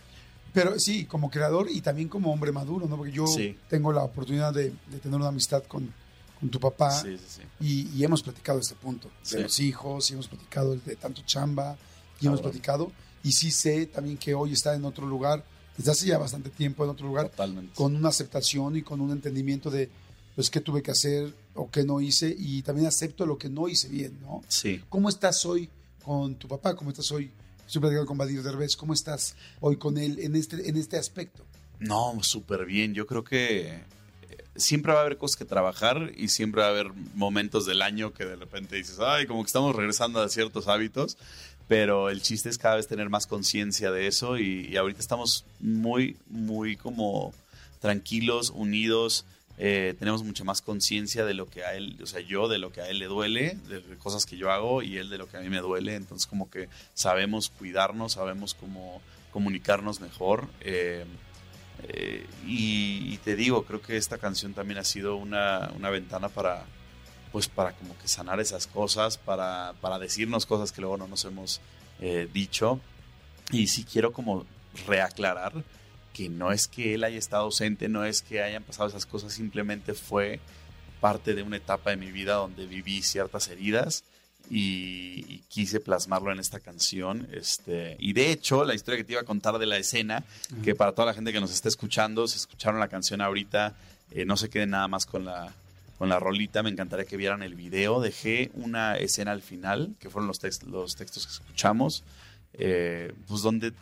Pero 0.53 0.77
sí, 0.79 1.05
como 1.05 1.31
creador 1.31 1.67
y 1.69 1.81
también 1.81 2.07
como 2.07 2.31
hombre 2.31 2.51
maduro, 2.51 2.85
¿no? 2.87 2.95
Porque 2.95 3.11
yo 3.11 3.25
Sí. 3.25 3.57
tengo 3.69 3.91
la 3.91 4.03
oportunidad 4.03 4.53
de, 4.53 4.71
de 4.87 4.99
tener 4.99 5.19
una 5.19 5.29
amistad 5.29 5.63
con, 5.63 5.91
con 6.39 6.49
tu 6.49 6.59
papá 6.59 6.91
Sí, 6.91 7.17
sí, 7.17 7.25
sí. 7.27 7.41
y, 7.59 7.97
y 7.97 8.03
hemos 8.03 8.21
platicado 8.21 8.59
este 8.59 8.75
punto 8.75 9.09
de 9.31 9.41
los 9.41 9.59
hijos, 9.59 10.09
y 10.09 10.13
hemos 10.13 10.27
platicado 10.27 10.75
de 10.75 10.95
tanto 10.95 11.23
chamba, 11.25 11.75
y 12.21 12.27
hemos 12.27 12.37
Cabrón. 12.39 12.51
platicado. 12.51 12.91
Y 13.23 13.31
sí 13.31 13.49
sé 13.49 13.87
también 13.87 14.17
que 14.17 14.35
hoy 14.35 14.53
está 14.53 14.75
en 14.75 14.85
otro 14.85 15.07
lugar, 15.07 15.43
desde 15.77 15.91
hace 15.91 16.07
ya 16.07 16.17
bastante 16.17 16.49
tiempo 16.49 16.83
en 16.83 16.89
otro 16.91 17.07
lugar, 17.07 17.29
Totalmente. 17.29 17.73
con 17.75 17.95
una 17.95 18.09
aceptación 18.09 18.75
y 18.75 18.81
con 18.81 19.01
un 19.01 19.11
entendimiento 19.11 19.69
de 19.71 19.89
pues 20.35 20.49
qué 20.49 20.61
tuve 20.61 20.81
que 20.81 20.91
hacer 20.91 21.33
o 21.55 21.69
qué 21.69 21.83
no 21.83 22.01
hice 22.01 22.33
y 22.37 22.61
también 22.63 22.87
acepto 22.87 23.25
lo 23.25 23.37
que 23.37 23.49
no 23.49 23.67
hice 23.67 23.87
bien, 23.87 24.19
¿no? 24.21 24.43
Sí. 24.47 24.81
¿Cómo 24.89 25.09
estás 25.09 25.45
hoy 25.45 25.69
con 26.03 26.35
tu 26.35 26.47
papá? 26.47 26.75
¿Cómo 26.75 26.89
estás 26.89 27.11
hoy? 27.11 27.29
Estoy 27.65 27.81
platicando 27.81 28.07
con 28.07 28.17
Badir 28.17 28.41
Derbez. 28.43 28.75
¿Cómo 28.75 28.93
estás 28.93 29.35
hoy 29.61 29.77
con 29.77 29.97
él 29.97 30.19
en 30.19 30.35
este, 30.35 30.67
en 30.67 30.75
este 30.77 30.97
aspecto? 30.97 31.43
No, 31.79 32.17
súper 32.21 32.65
bien. 32.65 32.93
Yo 32.93 33.05
creo 33.05 33.23
que 33.23 33.67
eh, 33.69 33.83
siempre 34.55 34.93
va 34.93 34.99
a 34.99 35.01
haber 35.01 35.17
cosas 35.17 35.37
que 35.37 35.45
trabajar 35.45 36.11
y 36.15 36.29
siempre 36.29 36.61
va 36.61 36.67
a 36.67 36.71
haber 36.71 36.91
momentos 37.15 37.65
del 37.65 37.81
año 37.81 38.13
que 38.13 38.25
de 38.25 38.35
repente 38.35 38.75
dices, 38.75 38.97
ay, 38.99 39.27
como 39.27 39.43
que 39.43 39.47
estamos 39.47 39.75
regresando 39.75 40.21
a 40.21 40.29
ciertos 40.29 40.67
hábitos. 40.67 41.17
Pero 41.67 42.09
el 42.09 42.21
chiste 42.21 42.49
es 42.49 42.57
cada 42.57 42.75
vez 42.75 42.87
tener 42.87 43.09
más 43.09 43.25
conciencia 43.25 43.91
de 43.91 44.07
eso 44.07 44.37
y, 44.37 44.75
ahorita 44.75 44.99
estamos 44.99 45.45
muy, 45.59 46.17
muy 46.29 46.75
como 46.75 47.33
tranquilos, 47.79 48.49
unidos. 48.49 49.25
eh, 49.57 49.95
tenemos 49.99 50.23
mucha 50.23 50.43
más 50.43 50.61
conciencia 50.61 51.25
de 51.25 51.33
lo 51.33 51.47
que 51.47 51.63
a 51.63 51.75
él, 51.75 51.97
o 52.01 52.07
sea, 52.07 52.21
yo 52.21 52.47
de 52.47 52.57
lo 52.57 52.71
que 52.71 52.81
a 52.81 52.89
él 52.89 52.99
le 52.99 53.05
duele, 53.05 53.57
de 53.69 53.81
cosas 53.97 54.25
que 54.25 54.35
yo 54.35 54.51
hago 54.51 54.81
y 54.81 54.97
él 54.97 55.09
de 55.09 55.17
lo 55.17 55.27
que 55.29 55.37
a 55.37 55.41
mí 55.41 55.49
me 55.49 55.59
duele. 55.59 55.95
Entonces 55.95 56.27
como 56.27 56.49
que 56.49 56.69
sabemos 56.93 57.49
cuidarnos, 57.49 58.13
sabemos 58.13 58.53
cómo 58.53 59.01
comunicarnos 59.31 59.99
mejor. 60.01 60.47
eh, 60.61 61.05
eh, 61.89 62.25
y, 62.45 63.13
y 63.13 63.17
te 63.23 63.35
digo, 63.35 63.65
creo 63.65 63.81
que 63.81 63.97
esta 63.97 64.17
canción 64.17 64.53
también 64.53 64.79
ha 64.79 64.83
sido 64.83 65.15
una, 65.15 65.71
una 65.75 65.89
ventana 65.89 66.29
para, 66.29 66.65
pues 67.33 67.49
para 67.49 67.73
como 67.73 67.97
que 67.97 68.07
sanar 68.07 68.39
esas 68.39 68.67
cosas, 68.67 69.17
para, 69.17 69.73
para 69.81 69.97
decirnos 69.97 70.45
cosas 70.45 70.71
que 70.71 70.81
luego 70.81 70.97
no 70.97 71.07
nos 71.07 71.25
hemos 71.25 71.61
eh, 71.99 72.29
dicho. 72.31 72.79
Y 73.51 73.67
sí 73.67 73.83
quiero 73.83 74.13
como 74.13 74.45
reaclarar 74.85 75.51
que 76.13 76.29
no 76.29 76.51
es 76.51 76.67
que 76.67 76.93
él 76.93 77.03
haya 77.03 77.17
estado 77.17 77.45
ausente, 77.45 77.89
no 77.89 78.05
es 78.05 78.21
que 78.21 78.43
hayan 78.43 78.61
pasado 78.61 78.87
esas 78.87 79.07
cosas, 79.07 79.33
simplemente 79.33 79.95
fue 79.95 80.39
parte 81.01 81.33
de 81.33 81.41
una 81.41 81.57
etapa 81.57 81.89
de 81.89 81.97
mi 81.97 82.11
vida 82.11 82.35
donde 82.35 82.67
viví 82.67 83.01
ciertas 83.01 83.47
heridas 83.47 84.03
y, 84.47 85.25
y 85.27 85.43
quise 85.49 85.79
plasmarlo 85.79 86.31
en 86.31 86.39
esta 86.39 86.59
canción. 86.59 87.27
Este, 87.33 87.95
y 87.97 88.13
de 88.13 88.29
hecho, 88.31 88.63
la 88.63 88.75
historia 88.75 88.99
que 88.99 89.05
te 89.05 89.13
iba 89.13 89.21
a 89.21 89.25
contar 89.25 89.57
de 89.57 89.65
la 89.65 89.77
escena, 89.77 90.23
que 90.63 90.75
para 90.75 90.91
toda 90.91 91.07
la 91.07 91.13
gente 91.15 91.33
que 91.33 91.41
nos 91.41 91.51
está 91.51 91.67
escuchando, 91.67 92.27
si 92.27 92.37
escucharon 92.37 92.79
la 92.79 92.89
canción 92.89 93.21
ahorita, 93.21 93.75
eh, 94.11 94.23
no 94.23 94.37
se 94.37 94.51
queden 94.51 94.69
nada 94.69 94.87
más 94.87 95.07
con 95.07 95.25
la, 95.25 95.51
con 95.97 96.09
la 96.09 96.19
rolita, 96.19 96.63
me 96.63 96.69
encantaría 96.69 97.05
que 97.05 97.17
vieran 97.17 97.43
el 97.43 97.55
video. 97.55 98.01
Dejé 98.01 98.51
una 98.53 98.97
escena 98.97 99.31
al 99.31 99.41
final, 99.41 99.95
que 99.99 100.09
fueron 100.09 100.27
los, 100.27 100.41
text- 100.41 100.63
los 100.63 100.95
textos 100.95 101.25
que 101.27 101.33
escuchamos, 101.33 102.03
eh, 102.53 103.13
pues 103.27 103.41
donde 103.41 103.73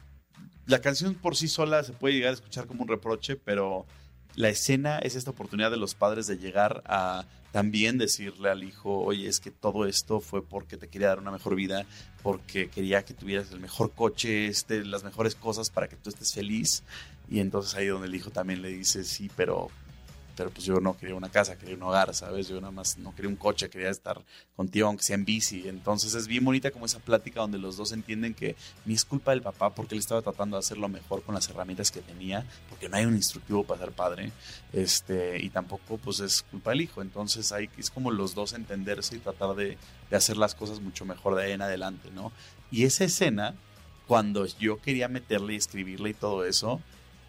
la 0.67 0.79
canción 0.79 1.15
por 1.15 1.35
sí 1.35 1.47
sola 1.47 1.83
se 1.83 1.93
puede 1.93 2.15
llegar 2.15 2.31
a 2.31 2.35
escuchar 2.35 2.67
como 2.67 2.83
un 2.83 2.87
reproche, 2.87 3.35
pero 3.35 3.85
la 4.35 4.49
escena 4.49 4.99
es 4.99 5.15
esta 5.15 5.31
oportunidad 5.31 5.71
de 5.71 5.77
los 5.77 5.95
padres 5.95 6.27
de 6.27 6.37
llegar 6.37 6.83
a 6.85 7.25
también 7.51 7.97
decirle 7.97 8.49
al 8.49 8.63
hijo, 8.63 9.01
oye, 9.01 9.27
es 9.27 9.41
que 9.41 9.51
todo 9.51 9.85
esto 9.85 10.21
fue 10.21 10.41
porque 10.41 10.77
te 10.77 10.87
quería 10.87 11.09
dar 11.09 11.19
una 11.19 11.31
mejor 11.31 11.55
vida, 11.55 11.85
porque 12.23 12.69
quería 12.69 13.03
que 13.03 13.13
tuvieras 13.13 13.51
el 13.51 13.59
mejor 13.59 13.91
coche, 13.91 14.47
este, 14.47 14.85
las 14.85 15.03
mejores 15.03 15.35
cosas 15.35 15.69
para 15.69 15.89
que 15.89 15.97
tú 15.97 16.09
estés 16.09 16.33
feliz. 16.33 16.83
Y 17.29 17.41
entonces 17.41 17.75
ahí 17.75 17.87
donde 17.87 18.07
el 18.07 18.15
hijo 18.15 18.29
también 18.29 18.61
le 18.61 18.69
dice, 18.69 19.03
sí, 19.03 19.29
pero, 19.35 19.69
pero 20.35 20.49
pues 20.49 20.65
yo 20.65 20.79
no 20.79 20.97
quería 20.97 21.15
una 21.15 21.29
casa, 21.29 21.57
quería 21.57 21.75
un 21.75 21.83
hogar, 21.83 22.13
¿sabes? 22.13 22.47
Yo 22.47 22.59
nada 22.59 22.71
más 22.71 22.97
no 22.97 23.13
quería 23.15 23.29
un 23.29 23.35
coche, 23.35 23.69
quería 23.69 23.89
estar 23.89 24.21
contigo 24.55 24.87
aunque 24.87 25.03
sea 25.03 25.15
en 25.15 25.25
bici. 25.25 25.67
Entonces 25.67 26.13
es 26.13 26.27
bien 26.27 26.43
bonita 26.43 26.71
como 26.71 26.85
esa 26.85 26.99
plática 26.99 27.41
donde 27.41 27.57
los 27.57 27.77
dos 27.77 27.91
entienden 27.91 28.33
que 28.33 28.55
ni 28.85 28.93
es 28.93 29.05
culpa 29.05 29.31
del 29.31 29.41
papá 29.41 29.73
porque 29.73 29.95
él 29.95 29.99
estaba 29.99 30.21
tratando 30.21 30.57
de 30.57 30.59
hacerlo 30.59 30.87
mejor 30.89 31.23
con 31.23 31.35
las 31.35 31.49
herramientas 31.49 31.91
que 31.91 32.01
tenía, 32.01 32.45
porque 32.69 32.89
no 32.89 32.97
hay 32.97 33.05
un 33.05 33.15
instructivo 33.15 33.63
para 33.63 33.81
ser 33.81 33.91
padre, 33.91 34.31
este, 34.73 35.43
y 35.43 35.49
tampoco 35.49 35.97
pues 35.97 36.19
es 36.19 36.43
culpa 36.43 36.71
del 36.71 36.81
hijo. 36.81 37.01
Entonces 37.01 37.51
hay, 37.51 37.69
es 37.77 37.89
como 37.89 38.11
los 38.11 38.35
dos 38.35 38.53
entenderse 38.53 39.15
y 39.15 39.19
tratar 39.19 39.55
de, 39.55 39.77
de 40.09 40.17
hacer 40.17 40.37
las 40.37 40.55
cosas 40.55 40.79
mucho 40.79 41.05
mejor 41.05 41.35
de 41.35 41.43
ahí 41.43 41.51
en 41.51 41.61
adelante, 41.61 42.09
¿no? 42.11 42.31
Y 42.71 42.85
esa 42.85 43.03
escena, 43.03 43.55
cuando 44.07 44.45
yo 44.45 44.81
quería 44.81 45.07
meterle 45.07 45.53
y 45.53 45.57
escribirle 45.57 46.09
y 46.09 46.13
todo 46.13 46.45
eso, 46.45 46.81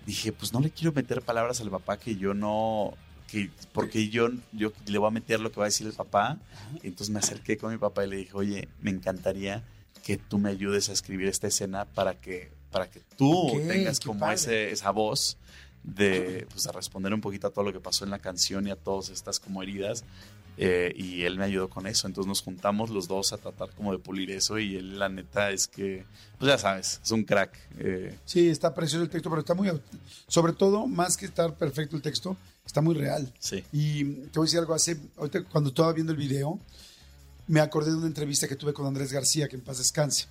dije, 0.06 0.32
pues 0.32 0.52
no 0.52 0.60
le 0.60 0.70
quiero 0.70 0.92
meter 0.92 1.22
palabras 1.22 1.60
al 1.60 1.70
papá 1.70 1.98
que 1.98 2.16
yo 2.16 2.34
no, 2.34 2.94
que, 3.28 3.50
porque 3.72 4.08
yo, 4.08 4.28
yo 4.52 4.72
le 4.86 4.98
voy 4.98 5.08
a 5.08 5.10
meter 5.10 5.40
lo 5.40 5.50
que 5.50 5.60
va 5.60 5.66
a 5.66 5.68
decir 5.68 5.86
el 5.86 5.92
papá. 5.92 6.38
Y 6.82 6.88
entonces 6.88 7.10
me 7.10 7.18
acerqué 7.18 7.56
con 7.56 7.72
mi 7.72 7.78
papá 7.78 8.04
y 8.04 8.10
le 8.10 8.16
dije, 8.16 8.32
oye, 8.34 8.68
me 8.80 8.90
encantaría 8.90 9.62
que 10.02 10.16
tú 10.16 10.38
me 10.38 10.50
ayudes 10.50 10.88
a 10.88 10.92
escribir 10.92 11.28
esta 11.28 11.46
escena 11.46 11.84
para 11.84 12.14
que, 12.14 12.50
para 12.70 12.90
que 12.90 13.00
tú 13.16 13.52
tengas 13.68 14.00
como 14.00 14.30
ese, 14.30 14.70
esa 14.70 14.90
voz 14.90 15.38
de, 15.84 16.46
pues, 16.50 16.66
a 16.66 16.72
responder 16.72 17.14
un 17.14 17.20
poquito 17.20 17.46
a 17.46 17.50
todo 17.50 17.64
lo 17.64 17.72
que 17.72 17.80
pasó 17.80 18.04
en 18.04 18.10
la 18.10 18.18
canción 18.18 18.66
y 18.66 18.70
a 18.70 18.76
todas 18.76 19.10
estas 19.10 19.40
como 19.40 19.62
heridas. 19.62 20.04
Eh, 20.58 20.92
y 20.96 21.22
él 21.22 21.38
me 21.38 21.44
ayudó 21.44 21.68
con 21.68 21.86
eso. 21.86 22.06
Entonces 22.06 22.28
nos 22.28 22.42
juntamos 22.42 22.90
los 22.90 23.08
dos 23.08 23.32
a 23.32 23.38
tratar 23.38 23.70
como 23.70 23.92
de 23.92 23.98
pulir 23.98 24.30
eso. 24.30 24.58
Y 24.58 24.76
él, 24.76 24.98
la 24.98 25.08
neta, 25.08 25.50
es 25.50 25.66
que, 25.66 26.04
pues 26.38 26.50
ya 26.50 26.58
sabes, 26.58 27.00
es 27.02 27.10
un 27.10 27.24
crack. 27.24 27.56
Eh, 27.78 28.18
Sí, 28.24 28.48
está 28.48 28.74
precioso 28.74 29.02
el 29.02 29.10
texto, 29.10 29.30
pero 29.30 29.40
está 29.40 29.54
muy... 29.54 29.70
Sobre 30.28 30.52
todo, 30.52 30.86
más 30.86 31.16
que 31.16 31.26
estar 31.26 31.54
perfecto 31.56 31.96
el 31.96 32.02
texto, 32.02 32.36
está 32.66 32.80
muy 32.80 32.94
real. 32.94 33.32
sí. 33.38 33.64
Y 33.72 34.04
te 34.04 34.38
voy 34.38 34.44
a 34.44 34.46
decir 34.46 34.58
algo, 34.58 34.74
hace, 34.74 34.98
ahorita 35.16 35.44
cuando 35.44 35.70
estaba 35.70 35.92
viendo 35.92 36.12
el 36.12 36.18
video, 36.18 36.58
me 37.46 37.60
acordé 37.60 37.90
de 37.90 37.96
una 37.96 38.06
entrevista 38.06 38.46
que 38.46 38.56
tuve 38.56 38.72
con 38.72 38.86
Andrés 38.86 39.12
García, 39.12 39.48
que 39.48 39.56
en 39.56 39.62
paz 39.62 39.78
descanse. 39.78 40.26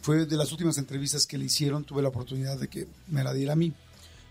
Fue 0.00 0.24
de 0.26 0.36
las 0.36 0.52
últimas 0.52 0.78
entrevistas 0.78 1.26
que 1.26 1.36
le 1.38 1.44
hicieron, 1.46 1.84
tuve 1.84 2.02
la 2.02 2.08
oportunidad 2.08 2.58
de 2.58 2.68
que 2.68 2.86
me 3.08 3.22
la 3.24 3.32
diera 3.32 3.52
a 3.52 3.56
mí. 3.56 3.72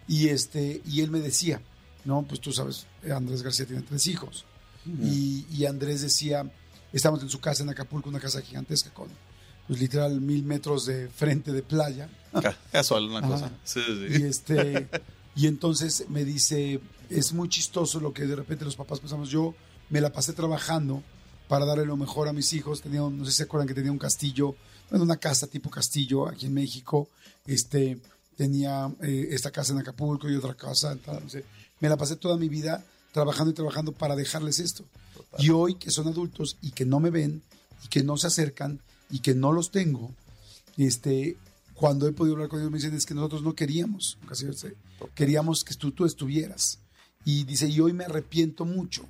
Y, 0.08 0.30
este, 0.30 0.82
y 0.86 1.02
él 1.02 1.12
me 1.12 1.20
decía, 1.20 1.62
no, 2.04 2.24
pues 2.24 2.40
tú 2.40 2.52
sabes, 2.52 2.86
Andrés 3.12 3.42
García 3.42 3.66
tiene 3.66 3.82
tres 3.82 4.06
hijos. 4.08 4.46
Y, 4.86 5.46
y 5.52 5.66
Andrés 5.66 6.02
decía, 6.02 6.50
estamos 6.94 7.22
en 7.24 7.30
su 7.30 7.40
casa 7.40 7.64
en 7.64 7.70
Acapulco, 7.70 8.10
una 8.10 8.20
casa 8.20 8.42
gigantesca 8.42 8.92
con, 8.94 9.08
pues 9.68 9.80
literal, 9.80 10.22
mil 10.22 10.44
metros 10.44 10.86
de 10.86 11.10
frente 11.10 11.52
de 11.52 11.64
playa. 11.64 12.10
Ca- 12.42 12.58
Casual, 12.72 13.06
una 13.06 13.20
Ajá. 13.20 13.28
cosa. 13.30 13.52
Sí, 13.64 13.82
sí, 13.86 14.20
Y 14.20 14.24
este 14.24 14.88
y 15.36 15.48
entonces 15.48 16.06
me 16.10 16.24
dice, 16.24 16.80
es 17.10 17.34
muy 17.34 17.50
chistoso 17.50 18.00
lo 18.00 18.14
que 18.14 18.26
de 18.26 18.36
repente 18.36 18.64
los 18.64 18.76
papás 18.76 19.00
pensamos, 19.00 19.30
yo 19.30 19.54
me 19.90 20.00
la 20.02 20.12
pasé 20.14 20.34
trabajando 20.34 21.04
para 21.50 21.66
darle 21.66 21.86
lo 21.86 21.98
mejor 21.98 22.28
a 22.28 22.34
mis 22.34 22.54
hijos, 22.54 22.82
tenía, 22.82 23.04
un- 23.04 23.18
no 23.18 23.26
sé 23.26 23.32
si 23.32 23.38
se 23.38 23.44
acuerdan 23.44 23.68
que 23.68 23.74
tenía 23.74 23.92
un 23.92 23.98
castillo, 24.00 24.56
bueno, 24.90 25.04
una 25.04 25.18
casa 25.18 25.48
tipo 25.48 25.70
castillo 25.70 26.28
aquí 26.28 26.46
en 26.46 26.54
México, 26.54 27.10
este 27.46 28.00
tenía 28.38 28.92
eh, 29.02 29.28
esta 29.32 29.52
casa 29.52 29.74
en 29.74 29.80
Acapulco 29.80 30.30
y 30.30 30.36
otra 30.36 30.54
casa, 30.56 30.96
tal, 31.04 31.24
no 31.24 31.30
sé. 31.30 31.44
me 31.80 31.90
la 31.90 31.98
pasé 31.98 32.16
toda 32.18 32.38
mi 32.38 32.50
vida 32.50 32.84
trabajando 33.16 33.52
y 33.52 33.54
trabajando 33.54 33.94
para 33.94 34.14
dejarles 34.14 34.60
esto. 34.60 34.84
Y 35.40 35.50
hoy 35.50 35.76
que 35.76 35.90
son 35.90 36.10
adultos 36.10 36.58
y 36.62 36.72
que 36.72 36.84
no 36.84 37.00
me 37.00 37.10
ven 37.10 37.42
y 37.86 37.88
que 37.88 38.04
no 38.04 38.18
se 38.18 38.28
acercan 38.28 38.82
y 39.10 39.20
que 39.20 39.34
no 39.34 39.54
los 39.54 39.72
tengo, 39.72 40.12
este, 40.76 41.38
cuando 41.76 42.10
he 42.10 42.12
podido 42.12 42.36
hablar 42.36 42.50
con 42.50 42.60
ellos 42.60 42.72
me 42.72 42.78
dicen 42.78 42.94
es 42.94 43.06
que 43.06 43.14
nosotros 43.14 43.42
no 43.42 43.56
queríamos, 43.56 44.18
casi, 44.28 44.48
este, 44.48 44.76
queríamos 45.14 45.64
que 45.64 45.76
tú, 45.76 45.92
tú 45.92 46.04
estuvieras. 46.04 46.80
Y 47.24 47.46
dice, 47.46 47.70
y 47.70 47.80
hoy 47.80 47.94
me 47.94 48.04
arrepiento 48.04 48.66
mucho 48.66 49.06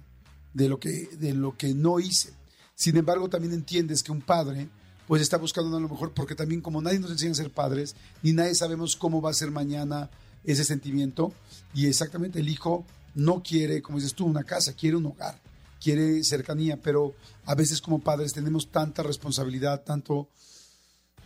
de 0.54 0.70
lo, 0.70 0.80
que, 0.80 1.10
de 1.20 1.34
lo 1.34 1.58
que 1.58 1.74
no 1.74 2.00
hice. 2.00 2.32
Sin 2.76 2.98
embargo, 2.98 3.28
también 3.28 3.54
entiendes 3.54 4.04
que 4.04 4.12
un 4.12 4.22
padre 4.22 4.70
pues 5.08 5.24
está 5.24 5.38
buscando 5.38 5.76
a 5.76 5.80
lo 5.80 5.90
mejor, 5.90 6.14
porque 6.14 6.36
también 6.36 6.62
como 6.62 6.80
nadie 6.80 7.00
nos 7.00 7.10
enseña 7.10 7.32
a 7.32 7.36
ser 7.36 7.50
padres, 7.50 7.96
ni 8.22 8.34
nadie 8.34 8.54
sabemos 8.54 8.96
cómo 8.96 9.20
va 9.20 9.32
a 9.32 9.34
ser 9.34 9.50
mañana 9.50 10.12
ese 10.44 10.64
sentimiento, 10.64 11.34
y 11.74 11.88
exactamente 11.88 12.40
el 12.40 12.50
hijo 12.50 12.86
no 13.16 13.42
quiere, 13.42 13.82
como 13.82 13.98
dices 13.98 14.14
tú, 14.14 14.26
una 14.26 14.44
casa, 14.44 14.74
quiere 14.74 14.96
un 14.98 15.06
hogar, 15.08 15.40
quiere 15.82 16.24
cercanía, 16.24 16.78
pero 16.82 17.16
a 17.46 17.56
veces 17.56 17.82
como 17.82 18.00
padres 18.00 18.34
tenemos 18.34 18.68
tanta 18.70 19.02
responsabilidad, 19.04 19.82
tanto, 19.84 20.28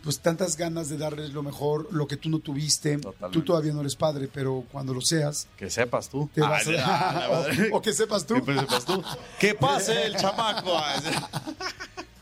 pues 0.02 0.20
tantas 0.20 0.56
ganas 0.56 0.88
de 0.88 0.96
darles 0.96 1.32
lo 1.32 1.42
mejor, 1.42 1.88
lo 1.92 2.06
que 2.06 2.16
tú 2.16 2.30
no 2.30 2.38
tuviste. 2.38 2.96
Totalmente. 2.98 3.38
Tú 3.38 3.44
todavía 3.44 3.72
no 3.74 3.80
eres 3.82 3.96
padre, 3.96 4.28
pero 4.32 4.64
cuando 4.72 4.94
lo 4.94 5.00
seas, 5.02 5.46
Que 5.58 5.68
sepas 5.68 6.08
tú. 6.08 6.30
te 6.34 6.40
vas 6.40 6.66
Ay, 6.66 6.76
a... 6.78 6.86
madre. 7.30 7.70
o, 7.72 7.76
o 7.76 7.82
que 7.82 7.92
sepas 7.92 8.24
tú. 8.26 8.42
Que 8.44 8.54
sepas 8.58 8.84
tú. 8.86 9.02
Que 9.38 9.54
pase 9.54 10.06
el 10.06 10.16
chamaco. 10.16 10.72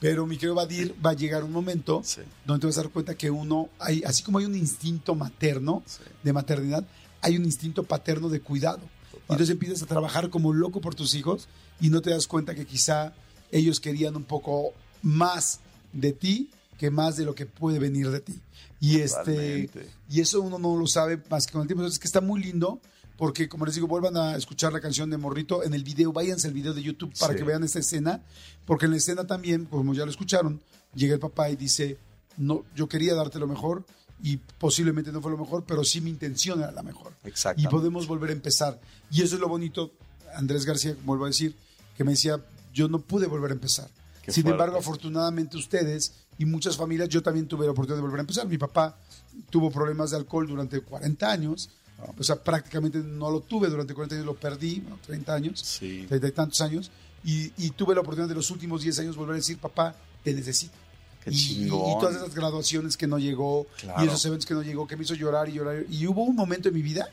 Pero 0.00 0.26
mi 0.26 0.36
querido 0.36 0.54
Badir, 0.54 0.94
va 1.04 1.10
a 1.10 1.14
llegar 1.14 1.42
un 1.42 1.50
momento 1.52 2.02
Sí. 2.04 2.20
donde 2.44 2.60
te 2.60 2.66
vas 2.68 2.78
a 2.78 2.82
dar 2.82 2.90
cuenta 2.92 3.16
que 3.16 3.30
uno, 3.30 3.68
hay, 3.80 4.02
así 4.06 4.22
como 4.22 4.38
hay 4.38 4.44
un 4.44 4.54
instinto 4.54 5.14
materno 5.16 5.82
Sí. 5.86 6.02
de 6.22 6.32
maternidad, 6.32 6.84
hay 7.20 7.36
un 7.36 7.44
instinto 7.44 7.82
paterno 7.82 8.28
de 8.28 8.40
cuidado. 8.40 8.78
Y 9.28 9.32
entonces 9.32 9.50
empiezas 9.50 9.82
a 9.82 9.86
trabajar 9.86 10.30
como 10.30 10.52
loco 10.52 10.80
por 10.80 10.94
tus 10.94 11.14
hijos 11.14 11.48
y 11.80 11.90
no 11.90 12.00
te 12.00 12.10
das 12.10 12.26
cuenta 12.26 12.54
que 12.54 12.64
quizá 12.66 13.12
ellos 13.52 13.80
querían 13.80 14.16
un 14.16 14.24
poco 14.24 14.72
más 15.02 15.60
de 15.92 16.12
ti 16.12 16.50
que 16.78 16.90
más 16.90 17.16
de 17.16 17.24
lo 17.24 17.34
que 17.34 17.44
puede 17.46 17.78
venir 17.78 18.10
de 18.10 18.20
ti. 18.20 18.40
Y, 18.80 19.00
este, 19.00 19.68
y 20.08 20.20
eso 20.20 20.40
uno 20.40 20.58
no 20.58 20.76
lo 20.76 20.86
sabe 20.86 21.20
más 21.28 21.46
que 21.46 21.52
con 21.52 21.62
el 21.62 21.66
tiempo. 21.66 21.82
Entonces, 21.82 21.96
es 21.96 22.00
que 22.00 22.06
está 22.06 22.20
muy 22.20 22.40
lindo 22.40 22.80
porque, 23.16 23.48
como 23.48 23.66
les 23.66 23.74
digo, 23.74 23.88
vuelvan 23.88 24.16
a 24.16 24.36
escuchar 24.36 24.72
la 24.72 24.80
canción 24.80 25.10
de 25.10 25.16
Morrito 25.16 25.64
en 25.64 25.74
el 25.74 25.82
video, 25.82 26.12
váyanse 26.12 26.46
al 26.46 26.54
video 26.54 26.72
de 26.72 26.82
YouTube 26.82 27.12
para 27.18 27.32
Sí. 27.32 27.38
que 27.40 27.44
vean 27.44 27.64
esta 27.64 27.80
escena, 27.80 28.22
porque 28.64 28.84
en 28.84 28.92
la 28.92 28.98
escena 28.98 29.26
también, 29.26 29.64
como 29.64 29.92
ya 29.92 30.04
lo 30.04 30.10
escucharon, 30.12 30.60
llega 30.94 31.14
el 31.14 31.20
papá 31.20 31.50
y 31.50 31.56
dice, 31.56 31.98
no, 32.36 32.64
yo 32.76 32.88
quería 32.88 33.14
darte 33.16 33.40
lo 33.40 33.48
mejor 33.48 33.84
y 34.22 34.36
posiblemente 34.36 35.12
no 35.12 35.20
fue 35.20 35.30
lo 35.30 35.38
mejor, 35.38 35.64
pero 35.66 35.84
sí 35.84 36.00
mi 36.00 36.10
intención 36.10 36.60
era 36.60 36.72
la 36.72 36.82
mejor. 36.82 37.12
Exacto. 37.24 37.62
Y 37.62 37.66
podemos 37.66 38.06
volver 38.06 38.30
a 38.30 38.32
empezar. 38.32 38.80
Y 39.10 39.22
eso 39.22 39.36
es 39.36 39.40
lo 39.40 39.48
bonito, 39.48 39.92
Andrés 40.34 40.64
García, 40.64 40.96
vuelvo 41.04 41.24
a 41.24 41.28
decir, 41.28 41.54
que 41.96 42.04
me 42.04 42.12
decía, 42.12 42.40
yo 42.74 42.88
no 42.88 43.00
pude 43.00 43.26
volver 43.26 43.50
a 43.50 43.54
empezar. 43.54 43.88
Qué 44.22 44.32
Sin 44.32 44.42
fuerte. 44.42 44.54
embargo, 44.56 44.78
afortunadamente 44.78 45.56
ustedes 45.56 46.12
y 46.38 46.44
muchas 46.44 46.76
familias, 46.76 47.08
yo 47.08 47.22
también 47.22 47.46
tuve 47.46 47.64
la 47.66 47.72
oportunidad 47.72 47.96
de 47.96 48.02
volver 48.02 48.18
a 48.18 48.22
empezar. 48.22 48.46
Mi 48.46 48.58
papá 48.58 48.96
tuvo 49.50 49.70
problemas 49.70 50.10
de 50.10 50.16
alcohol 50.18 50.46
durante 50.46 50.80
40 50.80 51.30
años. 51.30 51.70
O 52.16 52.22
sea, 52.22 52.36
prácticamente 52.42 52.98
no 52.98 53.28
lo 53.30 53.40
tuve 53.40 53.68
durante 53.68 53.92
40 53.92 54.14
años, 54.16 54.26
lo 54.26 54.34
perdí, 54.36 54.78
bueno, 54.80 54.98
30 55.04 55.34
años, 55.34 55.60
Sí. 55.60 56.04
30 56.08 56.28
y 56.28 56.32
tantos 56.32 56.60
años. 56.60 56.90
Y, 57.24 57.50
y 57.56 57.70
tuve 57.70 57.92
la 57.94 58.02
oportunidad 58.02 58.28
de 58.28 58.36
los 58.36 58.50
últimos 58.52 58.82
10 58.82 59.00
años 59.00 59.16
volver 59.16 59.32
a 59.32 59.36
decir, 59.38 59.58
papá, 59.58 59.96
te 60.22 60.32
necesito. 60.32 60.74
Qué 61.24 61.30
y, 61.30 61.64
y- 61.66 61.68
todas 61.68 62.16
esas 62.16 62.34
graduaciones 62.34 62.96
que 62.96 63.06
no 63.06 63.18
llegó, 63.18 63.66
Claro. 63.80 64.04
y 64.04 64.08
esos 64.08 64.24
eventos 64.26 64.46
que 64.46 64.54
no 64.54 64.62
llegó, 64.62 64.86
que 64.86 64.96
me 64.96 65.04
hizo 65.04 65.14
llorar 65.14 65.48
y 65.48 65.52
llorar. 65.52 65.84
Y 65.90 66.06
hubo 66.06 66.22
un 66.24 66.36
momento 66.36 66.68
en 66.68 66.74
mi 66.74 66.82
vida 66.82 67.08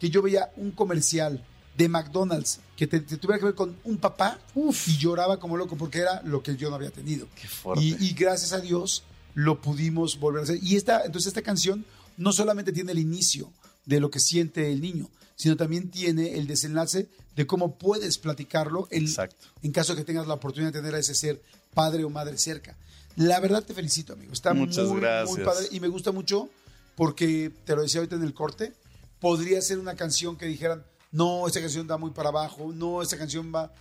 que 0.00 0.10
yo 0.10 0.22
veía 0.22 0.50
un 0.56 0.70
comercial 0.72 1.42
de 1.76 1.88
McDonald's 1.88 2.60
que 2.76 2.86
te, 2.86 3.00
te 3.00 3.16
tuviera 3.18 3.38
que 3.38 3.46
ver 3.46 3.54
con 3.54 3.76
un 3.84 3.98
papá 3.98 4.38
y 4.86 4.96
lloraba 4.98 5.38
como 5.38 5.56
loco 5.56 5.76
porque 5.76 5.98
era 5.98 6.22
lo 6.22 6.42
que 6.42 6.56
yo 6.56 6.68
no 6.70 6.76
había 6.76 6.90
tenido. 6.90 7.26
Qué 7.40 7.48
fuerte. 7.48 7.82
Y, 7.84 7.96
y 8.00 8.12
gracias 8.14 8.52
a 8.52 8.60
Dios 8.60 9.02
lo 9.34 9.60
pudimos 9.60 10.18
volver 10.18 10.40
a 10.40 10.44
hacer. 10.44 10.58
Y 10.62 10.76
esta, 10.76 11.02
entonces 11.04 11.28
esta 11.28 11.42
canción 11.42 11.84
no 12.16 12.32
solamente 12.32 12.72
tiene 12.72 12.92
el 12.92 12.98
inicio 12.98 13.50
de 13.84 14.00
lo 14.00 14.10
que 14.10 14.20
siente 14.20 14.72
el 14.72 14.80
niño, 14.80 15.08
sino 15.36 15.56
también 15.56 15.90
tiene 15.90 16.34
el 16.38 16.46
desenlace 16.46 17.08
de 17.36 17.46
cómo 17.46 17.74
puedes 17.76 18.16
platicarlo 18.16 18.88
en, 18.90 19.02
Exacto. 19.04 19.36
en 19.62 19.70
caso 19.72 19.94
de 19.94 20.00
que 20.00 20.04
tengas 20.06 20.26
la 20.26 20.34
oportunidad 20.34 20.72
de 20.72 20.78
tener 20.80 20.94
a 20.94 20.98
ese 20.98 21.14
ser 21.14 21.42
padre 21.74 22.04
o 22.04 22.08
madre 22.10 22.38
cerca. 22.38 22.74
La 23.16 23.40
verdad 23.40 23.62
te 23.62 23.74
felicito, 23.74 24.12
amigo. 24.12 24.32
Está 24.32 24.52
Muchas 24.54 24.88
muy, 24.88 25.00
gracias. 25.00 25.36
muy 25.36 25.44
padre 25.44 25.66
y 25.70 25.80
me 25.80 25.88
gusta 25.88 26.12
mucho 26.12 26.48
porque 26.94 27.50
te 27.64 27.74
lo 27.76 27.82
decía 27.82 28.00
ahorita 28.00 28.16
en 28.16 28.22
el 28.22 28.32
corte, 28.34 28.72
podría 29.20 29.60
ser 29.62 29.78
una 29.78 29.94
canción 29.96 30.36
que 30.36 30.46
dijeran, 30.46 30.82
no, 31.12 31.46
esta 31.46 31.60
canción 31.60 31.86
da 31.86 31.96
muy 31.98 32.10
para 32.10 32.28
abajo, 32.30 32.72
no, 32.74 33.02
esta 33.02 33.18
canción 33.18 33.52
va, 33.54 33.72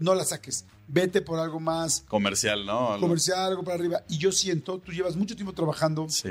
no 0.00 0.14
la 0.14 0.24
saques, 0.24 0.64
vete 0.88 1.20
por 1.22 1.38
algo 1.40 1.58
más 1.60 2.02
Comercial, 2.08 2.64
¿no? 2.66 2.96
Comercial, 3.00 3.38
algo 3.40 3.62
para 3.64 3.76
arriba. 3.76 4.02
Y 4.08 4.18
yo 4.18 4.30
siento, 4.32 4.78
tú 4.78 4.92
llevas 4.92 5.16
mucho 5.16 5.34
tiempo 5.34 5.52
trabajando 5.52 6.08
Sí. 6.08 6.30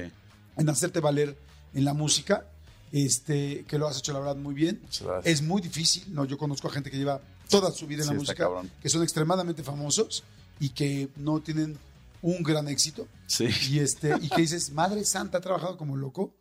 en 0.57 0.69
hacerte 0.69 0.99
valer 0.99 1.37
en 1.73 1.83
la 1.85 1.93
música, 1.93 2.45
este, 2.91 3.65
que 3.67 3.77
lo 3.77 3.87
has 3.87 3.97
hecho 3.99 4.13
la 4.13 4.19
verdad 4.19 4.35
muy 4.35 4.53
bien. 4.53 4.81
Es 5.23 5.41
muy 5.41 5.61
difícil, 5.61 6.03
¿no? 6.13 6.25
Yo 6.25 6.37
conozco 6.37 6.67
a 6.67 6.71
gente 6.71 6.89
que 6.89 6.97
lleva 6.97 7.21
toda 7.49 7.71
su 7.71 7.85
vida 7.87 8.01
en 8.03 8.07
Sí, 8.09 8.13
la 8.13 8.19
música, 8.19 8.43
cabrón. 8.43 8.71
que 8.81 8.89
son 8.89 9.03
extremadamente 9.03 9.63
famosos 9.63 10.23
y 10.59 10.69
que 10.69 11.09
no 11.17 11.39
tienen 11.41 11.77
un 12.21 12.43
gran 12.43 12.67
éxito. 12.67 13.07
Sí. 13.27 13.47
Y, 13.69 13.79
este, 13.79 14.15
y 14.21 14.29
que 14.29 14.41
dices, 14.41 14.71
Madre 14.71 15.03
Santa, 15.05 15.37
ha 15.37 15.41
trabajado 15.41 15.77
como 15.77 15.95
loco. 15.95 16.33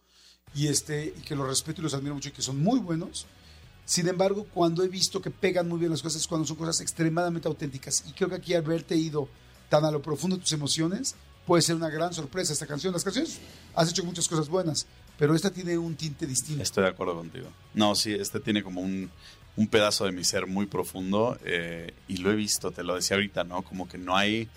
Y, 0.54 0.68
este, 0.68 1.12
y 1.16 1.20
que 1.22 1.36
los 1.36 1.46
respeto 1.46 1.80
y 1.80 1.84
los 1.84 1.94
admiro 1.94 2.14
mucho 2.14 2.30
y 2.30 2.32
que 2.32 2.42
son 2.42 2.62
muy 2.62 2.80
buenos. 2.80 3.26
Sin 3.84 4.08
embargo, 4.08 4.46
cuando 4.52 4.82
he 4.82 4.88
visto 4.88 5.20
que 5.20 5.30
pegan 5.30 5.68
muy 5.68 5.78
bien 5.78 5.90
las 5.90 6.02
cosas, 6.02 6.22
es 6.22 6.28
cuando 6.28 6.46
son 6.46 6.56
cosas 6.56 6.80
extremadamente 6.80 7.48
auténticas. 7.48 8.04
Y 8.06 8.12
creo 8.12 8.28
que 8.28 8.36
aquí 8.36 8.54
haberte 8.54 8.96
ido 8.96 9.28
tan 9.68 9.84
a 9.84 9.90
lo 9.90 10.02
profundo 10.02 10.36
de 10.36 10.42
tus 10.42 10.52
emociones 10.52 11.14
puede 11.46 11.62
ser 11.62 11.76
una 11.76 11.88
gran 11.88 12.12
sorpresa 12.12 12.52
esta 12.52 12.66
canción. 12.66 12.92
Las 12.92 13.04
canciones 13.04 13.38
has 13.74 13.90
hecho 13.90 14.04
muchas 14.04 14.28
cosas 14.28 14.48
buenas, 14.48 14.86
pero 15.18 15.34
esta 15.34 15.50
tiene 15.50 15.78
un 15.78 15.96
tinte 15.96 16.26
distinto. 16.26 16.62
Estoy 16.62 16.84
de 16.84 16.90
acuerdo 16.90 17.14
contigo. 17.14 17.48
No, 17.72 17.94
sí, 17.94 18.12
este 18.12 18.40
tiene 18.40 18.62
como 18.62 18.82
un, 18.82 19.10
un 19.56 19.66
pedazo 19.66 20.04
de 20.04 20.12
mi 20.12 20.24
ser 20.24 20.46
muy 20.46 20.66
profundo 20.66 21.38
eh, 21.44 21.94
y 22.06 22.18
lo 22.18 22.30
he 22.30 22.36
visto, 22.36 22.70
te 22.70 22.82
lo 22.82 22.94
decía 22.94 23.16
ahorita, 23.16 23.44
¿no? 23.44 23.62
Como 23.62 23.88
que 23.88 23.96
no 23.96 24.14
hay 24.14 24.48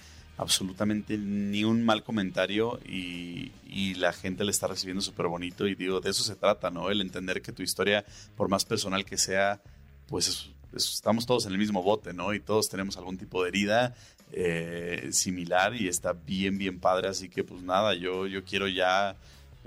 absolutamente 0.42 1.18
ni 1.18 1.64
un 1.64 1.84
mal 1.84 2.04
comentario 2.04 2.80
y, 2.86 3.52
y 3.70 3.94
la 3.96 4.12
gente 4.12 4.44
le 4.44 4.52
está 4.52 4.68
recibiendo 4.68 5.02
súper 5.02 5.28
bonito 5.28 5.68
y 5.68 5.76
digo, 5.76 6.02
de 6.02 6.10
eso 6.10 6.24
se 6.24 6.36
trata, 6.36 6.70
¿no? 6.72 6.90
El 6.90 7.00
entender 7.02 7.42
que 7.42 7.52
tu 7.52 7.62
historia, 7.64 8.04
por 8.36 8.50
más 8.50 8.66
personal 8.66 9.06
que 9.06 9.18
sea, 9.18 9.62
pues 10.08 10.28
es- 10.28 10.50
es- 10.76 10.94
estamos 10.96 11.26
todos 11.26 11.46
en 11.46 11.52
el 11.52 11.58
mismo 11.58 11.84
bote, 11.84 12.14
¿no? 12.14 12.34
Y 12.34 12.40
todos 12.40 12.70
tenemos 12.70 12.98
algún 12.98 13.18
tipo 13.18 13.44
de 13.44 13.50
herida 13.50 13.96
eh, 14.34 15.10
similar 15.12 15.76
y 15.76 15.88
está 15.90 16.14
bien, 16.14 16.58
bien 16.58 16.80
padre, 16.80 17.10
así 17.10 17.28
que 17.30 17.44
pues 17.44 17.62
nada, 17.62 17.94
yo, 17.96 18.28
yo 18.28 18.44
quiero 18.46 18.68
ya 18.68 19.16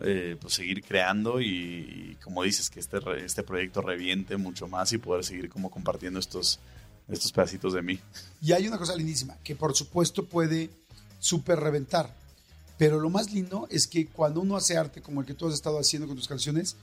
eh, 0.03 0.37
pues 0.41 0.55
seguir 0.55 0.83
creando 0.83 1.41
y, 1.41 1.47
y 1.47 2.17
como 2.25 2.43
dices, 2.43 2.69
que 2.71 2.81
este, 2.81 2.99
este 3.25 3.43
proyecto 3.43 3.81
reviente 3.83 4.37
mucho 4.39 4.67
más 4.67 4.93
y 4.93 4.99
poder 4.99 5.23
seguir 5.23 5.49
como 5.51 5.71
compartiendo 5.71 6.19
estos, 6.19 6.59
estos 7.09 7.33
pedacitos 7.33 7.73
de 7.75 7.83
mí. 7.83 8.01
Y 8.41 8.53
hay 8.53 8.67
una 8.67 8.79
cosa 8.79 8.95
lindísima, 8.97 9.37
que 9.45 9.57
por 9.57 9.75
supuesto 9.75 10.27
puede 10.27 10.71
súper 11.19 11.61
reventar. 11.61 12.15
Pero 12.79 13.01
lo 13.01 13.11
más 13.11 13.33
lindo 13.33 13.69
es 13.71 13.87
que 13.87 14.07
cuando 14.07 14.41
uno 14.41 14.57
hace 14.57 14.77
arte 14.77 15.01
como 15.01 15.21
el 15.21 15.27
que 15.27 15.35
tú 15.35 15.47
has 15.47 15.55
estado 15.55 15.79
haciendo 15.79 16.09
con 16.09 16.17
tus 16.17 16.29
canciones, 16.29 16.77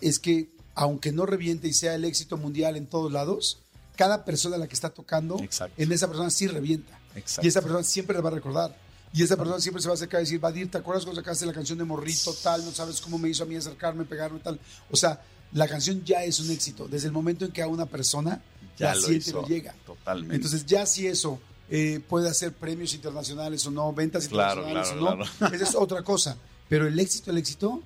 es 0.00 0.18
que 0.18 0.50
aunque 0.74 1.12
no 1.12 1.26
reviente 1.26 1.68
y 1.68 1.72
sea 1.72 1.94
el 1.94 2.04
éxito 2.04 2.36
mundial 2.36 2.76
en 2.76 2.86
todos 2.86 3.12
lados, 3.12 3.58
cada 3.96 4.24
persona 4.24 4.56
a 4.56 4.58
la 4.58 4.68
que 4.68 4.74
está 4.74 4.90
tocando, 4.90 5.38
Exacto. 5.40 5.80
en 5.80 5.92
esa 5.92 6.08
persona 6.08 6.30
sí 6.30 6.46
revienta. 6.46 6.98
Exacto. 7.14 7.46
Y 7.46 7.48
esa 7.48 7.60
persona 7.60 7.82
siempre 7.82 8.16
le 8.16 8.22
va 8.22 8.30
a 8.30 8.32
recordar. 8.32 8.76
Y 9.14 9.22
esa 9.22 9.36
persona 9.36 9.60
siempre 9.60 9.82
se 9.82 9.88
va 9.88 9.92
a 9.92 9.96
acercar 9.96 10.20
y 10.20 10.24
decir, 10.24 10.40
Vadir, 10.40 10.70
¿te 10.70 10.78
acuerdas 10.78 11.04
cuando 11.04 11.20
sacaste 11.20 11.44
la 11.44 11.52
canción 11.52 11.76
de 11.78 11.84
Morrito 11.84 12.32
tal? 12.42 12.64
No 12.64 12.72
sabes 12.72 13.00
cómo 13.00 13.18
me 13.18 13.28
hizo 13.28 13.42
a 13.42 13.46
mí 13.46 13.56
acercarme, 13.56 14.04
pegarme 14.04 14.40
tal. 14.40 14.58
O 14.90 14.96
sea, 14.96 15.22
la 15.52 15.68
canción 15.68 16.04
ya 16.04 16.24
es 16.24 16.40
un 16.40 16.50
éxito. 16.50 16.88
Desde 16.88 17.06
el 17.06 17.12
momento 17.12 17.44
en 17.44 17.52
que 17.52 17.62
a 17.62 17.68
una 17.68 17.86
persona 17.86 18.42
Ya 18.78 18.88
la 18.88 18.94
lo 18.94 19.00
siente 19.02 19.14
y 19.26 19.28
hizo 19.30 19.42
le 19.42 19.48
llega. 19.48 19.74
totalmente. 19.86 20.34
Entonces, 20.36 20.64
ya 20.66 20.86
si 20.86 21.06
eso 21.06 21.40
eh, 21.70 22.00
puede 22.08 22.28
hacer 22.28 22.52
premios 22.52 22.94
internacionales 22.94 23.66
o 23.66 23.70
no, 23.70 23.92
ventas 23.92 24.28
Claro, 24.28 24.60
internacionales 24.62 24.98
claro, 25.28 25.46
o 25.46 25.48
no, 25.50 25.54
esa 25.56 25.64
es 25.64 25.74
otra 25.74 26.02
cosa. 26.02 26.36
Pero 26.68 26.86
el 26.86 26.98
éxito, 26.98 27.30
el 27.30 27.38
éxito, 27.38 27.82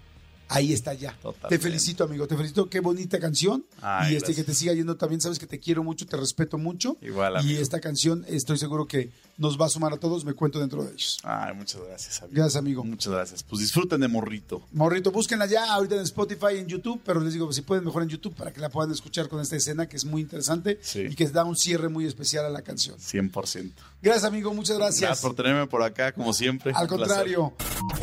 ahí 0.48 0.72
está 0.72 0.94
ya. 0.94 1.12
Totalmente. 1.20 1.56
Te 1.56 1.58
felicito, 1.62 2.04
amigo. 2.04 2.26
Te 2.28 2.36
felicito. 2.36 2.68
Qué 2.70 2.80
bonita 2.80 3.18
canción. 3.18 3.64
Ay, 3.80 4.12
y 4.12 4.16
este 4.16 4.28
gracias. 4.28 4.36
que 4.46 4.52
te 4.52 4.54
siga 4.58 4.72
yendo 4.74 4.96
también. 4.96 5.20
Sabes 5.20 5.38
que 5.38 5.46
te 5.46 5.58
quiero 5.58 5.82
mucho, 5.82 6.06
te 6.06 6.16
respeto 6.16 6.56
mucho. 6.58 6.96
Igual, 7.00 7.34
Y 7.34 7.38
amigo. 7.38 7.60
esta 7.60 7.80
canción 7.80 8.24
estoy 8.28 8.58
seguro 8.58 8.86
que 8.86 9.10
nos 9.38 9.60
va 9.60 9.66
a 9.66 9.68
sumar 9.68 9.92
a 9.92 9.96
todos. 9.96 10.24
Me 10.24 10.32
cuento 10.34 10.58
dentro 10.58 10.82
de 10.84 10.92
ellos. 10.92 11.18
Ay, 11.22 11.54
muchas 11.54 11.80
gracias, 11.86 12.20
amigo. 12.22 12.34
Gracias, 12.36 12.56
amigo. 12.56 12.84
Muchas 12.84 13.12
gracias. 13.12 13.42
Pues 13.42 13.60
disfruten 13.60 14.00
de 14.00 14.08
Morrito. 14.08 14.62
Morrito, 14.72 15.10
búsquenla 15.10 15.46
ya 15.46 15.72
ahorita 15.72 15.94
en 15.96 16.02
Spotify 16.02 16.54
y 16.54 16.58
en 16.58 16.66
YouTube, 16.66 17.00
pero 17.04 17.20
les 17.20 17.32
digo, 17.32 17.52
si 17.52 17.62
pueden, 17.62 17.84
mejor 17.84 18.02
en 18.02 18.08
YouTube 18.08 18.34
para 18.34 18.52
que 18.52 18.60
la 18.60 18.68
puedan 18.70 18.90
escuchar 18.92 19.28
con 19.28 19.40
esta 19.40 19.56
escena 19.56 19.88
que 19.88 19.96
es 19.96 20.04
muy 20.04 20.22
interesante 20.22 20.78
Sí. 20.82 21.00
y 21.10 21.14
que 21.14 21.26
da 21.28 21.44
un 21.44 21.56
cierre 21.56 21.88
muy 21.88 22.06
especial 22.06 22.44
a 22.44 22.50
la 22.50 22.62
canción. 22.62 22.96
100%. 22.98 23.72
Gracias, 24.02 24.24
amigo. 24.24 24.52
Muchas 24.54 24.76
gracias. 24.78 25.00
Gracias 25.00 25.20
por 25.22 25.34
tenerme 25.34 25.66
por 25.66 25.82
acá, 25.82 26.12
como 26.12 26.32
siempre. 26.32 26.72
Al 26.74 26.86
placer. 26.88 27.06
contrario. 27.06 27.52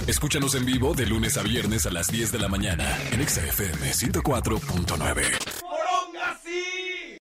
Escúchanos 0.07 0.55
en 0.55 0.65
vivo 0.65 0.93
de 0.93 1.05
lunes 1.05 1.37
a 1.37 1.43
viernes 1.43 1.85
a 1.85 1.91
las 1.91 2.07
10 2.07 2.31
de 2.31 2.39
la 2.39 2.47
mañana 2.49 2.97
en 3.11 3.21
Exa 3.21 3.41
FM 3.45 3.91
104.9. 3.93 5.62